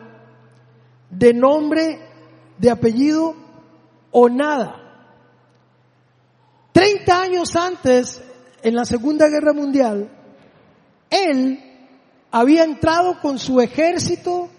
[1.10, 2.00] de nombre,
[2.58, 3.36] de apellido
[4.12, 4.84] Onada.
[6.72, 8.22] Treinta años antes,
[8.62, 10.10] en la Segunda Guerra Mundial,
[11.10, 11.60] él
[12.32, 14.50] había entrado con su ejército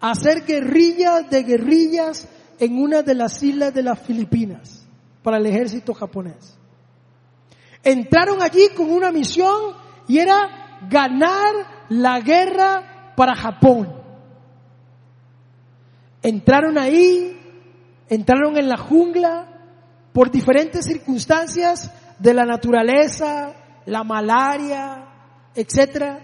[0.00, 2.28] a hacer guerrillas de guerrillas
[2.58, 4.86] en una de las islas de las Filipinas
[5.22, 6.56] para el ejército japonés.
[7.82, 9.74] Entraron allí con una misión
[10.06, 13.99] y era ganar la guerra para Japón.
[16.22, 17.38] Entraron ahí,
[18.08, 19.48] entraron en la jungla
[20.12, 23.54] por diferentes circunstancias de la naturaleza,
[23.86, 25.06] la malaria,
[25.54, 26.20] etcétera.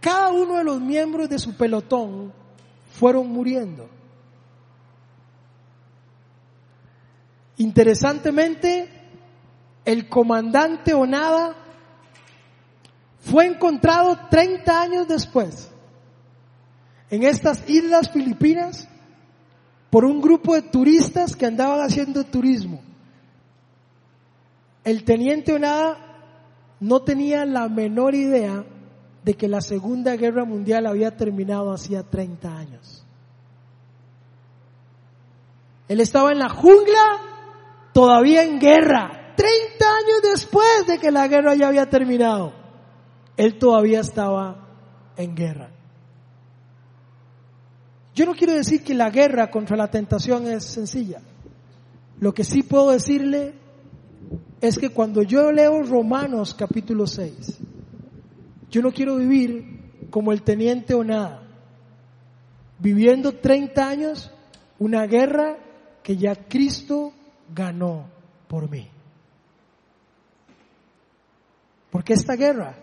[0.00, 2.32] Cada uno de los miembros de su pelotón
[2.92, 3.88] fueron muriendo.
[7.56, 8.88] Interesantemente,
[9.84, 11.56] el comandante Onada
[13.20, 15.70] fue encontrado 30 años después
[17.10, 18.88] en estas islas filipinas
[19.90, 22.80] por un grupo de turistas que andaban haciendo turismo.
[24.84, 25.98] El teniente Onada
[26.78, 28.64] no tenía la menor idea
[29.24, 33.04] de que la Segunda Guerra Mundial había terminado hacía 30 años.
[35.88, 37.18] Él estaba en la jungla,
[37.92, 42.52] todavía en guerra, 30 años después de que la guerra ya había terminado.
[43.36, 44.68] Él todavía estaba
[45.16, 45.79] en guerra.
[48.14, 51.20] Yo no quiero decir que la guerra contra la tentación es sencilla.
[52.18, 53.54] Lo que sí puedo decirle
[54.60, 57.58] es que cuando yo leo Romanos capítulo 6,
[58.70, 61.42] yo no quiero vivir como el teniente o nada,
[62.78, 64.30] viviendo 30 años
[64.78, 65.58] una guerra
[66.02, 67.12] que ya Cristo
[67.54, 68.06] ganó
[68.48, 68.88] por mí.
[71.90, 72.74] Porque esta guerra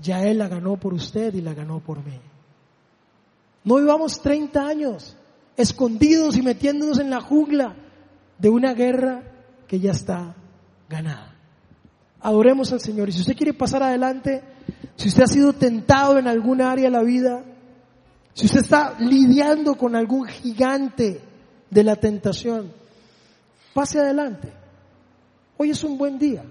[0.00, 2.18] ya Él la ganó por usted y la ganó por mí.
[3.66, 5.16] No vivamos 30 años
[5.56, 7.74] escondidos y metiéndonos en la jungla
[8.38, 9.24] de una guerra
[9.66, 10.36] que ya está
[10.88, 11.34] ganada.
[12.20, 13.08] Adoremos al Señor.
[13.08, 14.40] Y si usted quiere pasar adelante,
[14.94, 17.42] si usted ha sido tentado en alguna área de la vida,
[18.34, 21.20] si usted está lidiando con algún gigante
[21.68, 22.70] de la tentación,
[23.74, 24.52] pase adelante.
[25.56, 26.44] Hoy es un buen día.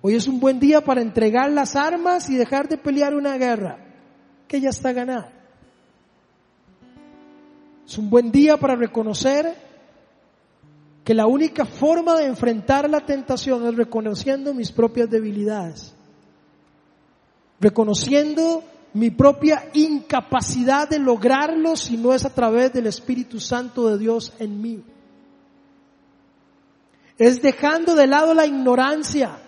[0.00, 3.80] Hoy es un buen día para entregar las armas y dejar de pelear una guerra
[4.48, 5.35] que ya está ganada.
[7.86, 9.54] Es un buen día para reconocer
[11.04, 15.94] que la única forma de enfrentar la tentación es reconociendo mis propias debilidades,
[17.60, 18.64] reconociendo
[18.94, 24.32] mi propia incapacidad de lograrlo si no es a través del Espíritu Santo de Dios
[24.40, 24.82] en mí.
[27.18, 29.38] Es dejando de lado la ignorancia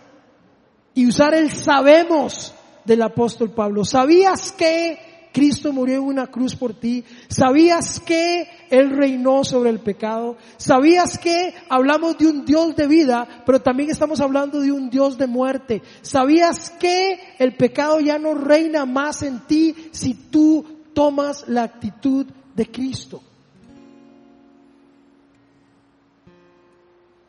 [0.95, 3.85] y usar el sabemos del apóstol Pablo.
[3.85, 5.08] ¿Sabías que
[5.39, 7.05] Cristo murió en una cruz por ti?
[7.29, 10.37] ¿Sabías que Él reinó sobre el pecado?
[10.57, 15.17] ¿Sabías que hablamos de un Dios de vida, pero también estamos hablando de un Dios
[15.17, 15.81] de muerte?
[16.03, 22.27] ¿Sabías que el pecado ya no reina más en ti si tú tomas la actitud
[22.57, 23.23] de Cristo?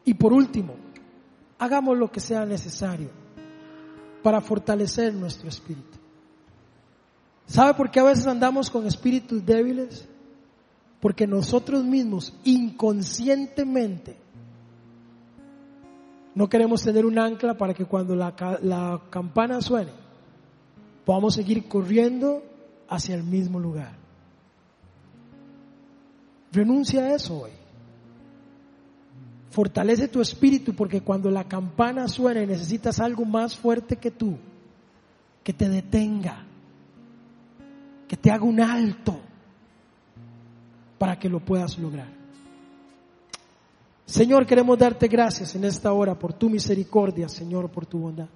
[0.04, 0.74] Y por último,
[1.60, 3.12] hagamos lo que sea necesario
[4.24, 5.99] para fortalecer nuestro espíritu.
[7.50, 10.08] ¿Sabe por qué a veces andamos con espíritus débiles?
[11.02, 14.18] Porque nosotros mismos inconscientemente
[16.36, 19.90] no queremos tener un ancla para que cuando la, la campana suene
[21.06, 22.44] podamos seguir corriendo
[22.88, 23.94] hacia el mismo lugar.
[26.52, 27.52] Renuncia a eso hoy.
[29.50, 34.38] Fortalece tu espíritu porque cuando la campana suene necesitas algo más fuerte que tú,
[35.44, 36.46] que te detenga,
[38.10, 39.16] que te haga un alto
[40.98, 42.10] para que lo puedas lograr.
[44.04, 48.28] Señor, queremos darte gracias en esta hora por tu misericordia, Señor, por tu bondad.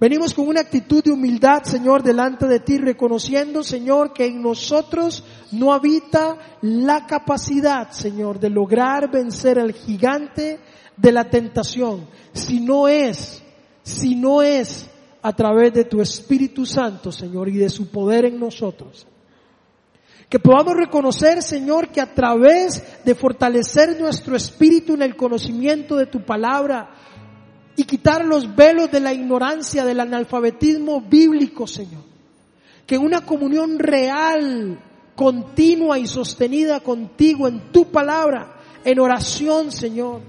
[0.00, 5.22] Venimos con una actitud de humildad, Señor, delante de ti, reconociendo, Señor, que en nosotros
[5.52, 10.58] no habita la capacidad, Señor, de lograr vencer al gigante
[10.96, 13.42] de la tentación, si no es,
[13.82, 14.88] si no es
[15.20, 19.06] a través de tu Espíritu Santo, Señor, y de su poder en nosotros.
[20.28, 26.06] Que podamos reconocer, Señor, que a través de fortalecer nuestro espíritu en el conocimiento de
[26.06, 26.90] tu palabra,
[27.80, 32.02] y quitar los velos de la ignorancia, del analfabetismo bíblico, Señor.
[32.86, 34.78] Que en una comunión real,
[35.14, 38.54] continua y sostenida contigo en tu palabra,
[38.84, 40.20] en oración, Señor,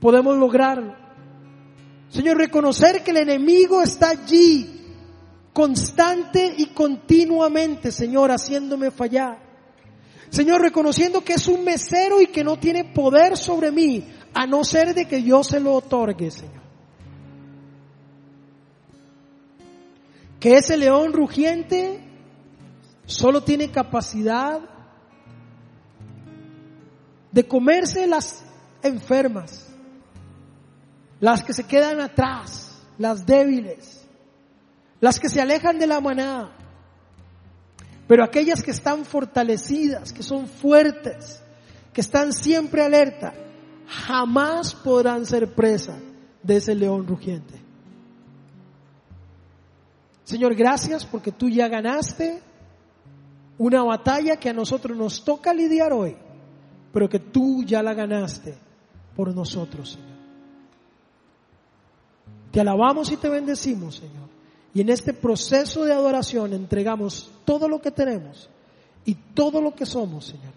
[0.00, 0.94] podemos lograrlo.
[2.10, 4.71] Señor, reconocer que el enemigo está allí,
[5.52, 9.38] constante y continuamente, Señor, haciéndome fallar.
[10.30, 14.64] Señor, reconociendo que es un mesero y que no tiene poder sobre mí, a no
[14.64, 16.62] ser de que yo se lo otorgue, Señor.
[20.40, 22.00] Que ese león rugiente
[23.04, 24.60] solo tiene capacidad
[27.30, 28.44] de comerse las
[28.82, 29.68] enfermas,
[31.20, 34.01] las que se quedan atrás, las débiles,
[35.02, 36.52] las que se alejan de la manada,
[38.06, 41.42] pero aquellas que están fortalecidas, que son fuertes,
[41.92, 43.34] que están siempre alerta,
[43.88, 45.98] jamás podrán ser presa
[46.44, 47.60] de ese león rugiente.
[50.22, 52.40] Señor, gracias porque tú ya ganaste
[53.58, 56.16] una batalla que a nosotros nos toca lidiar hoy,
[56.92, 58.54] pero que tú ya la ganaste
[59.16, 60.12] por nosotros, Señor.
[62.52, 64.31] Te alabamos y te bendecimos, Señor.
[64.74, 68.48] Y en este proceso de adoración entregamos todo lo que tenemos
[69.04, 70.52] y todo lo que somos, Señor,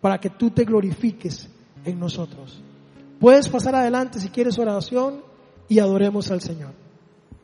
[0.00, 1.48] para que tú te glorifiques
[1.84, 2.60] en nosotros.
[3.20, 5.22] Puedes pasar adelante si quieres oración
[5.68, 6.87] y adoremos al Señor.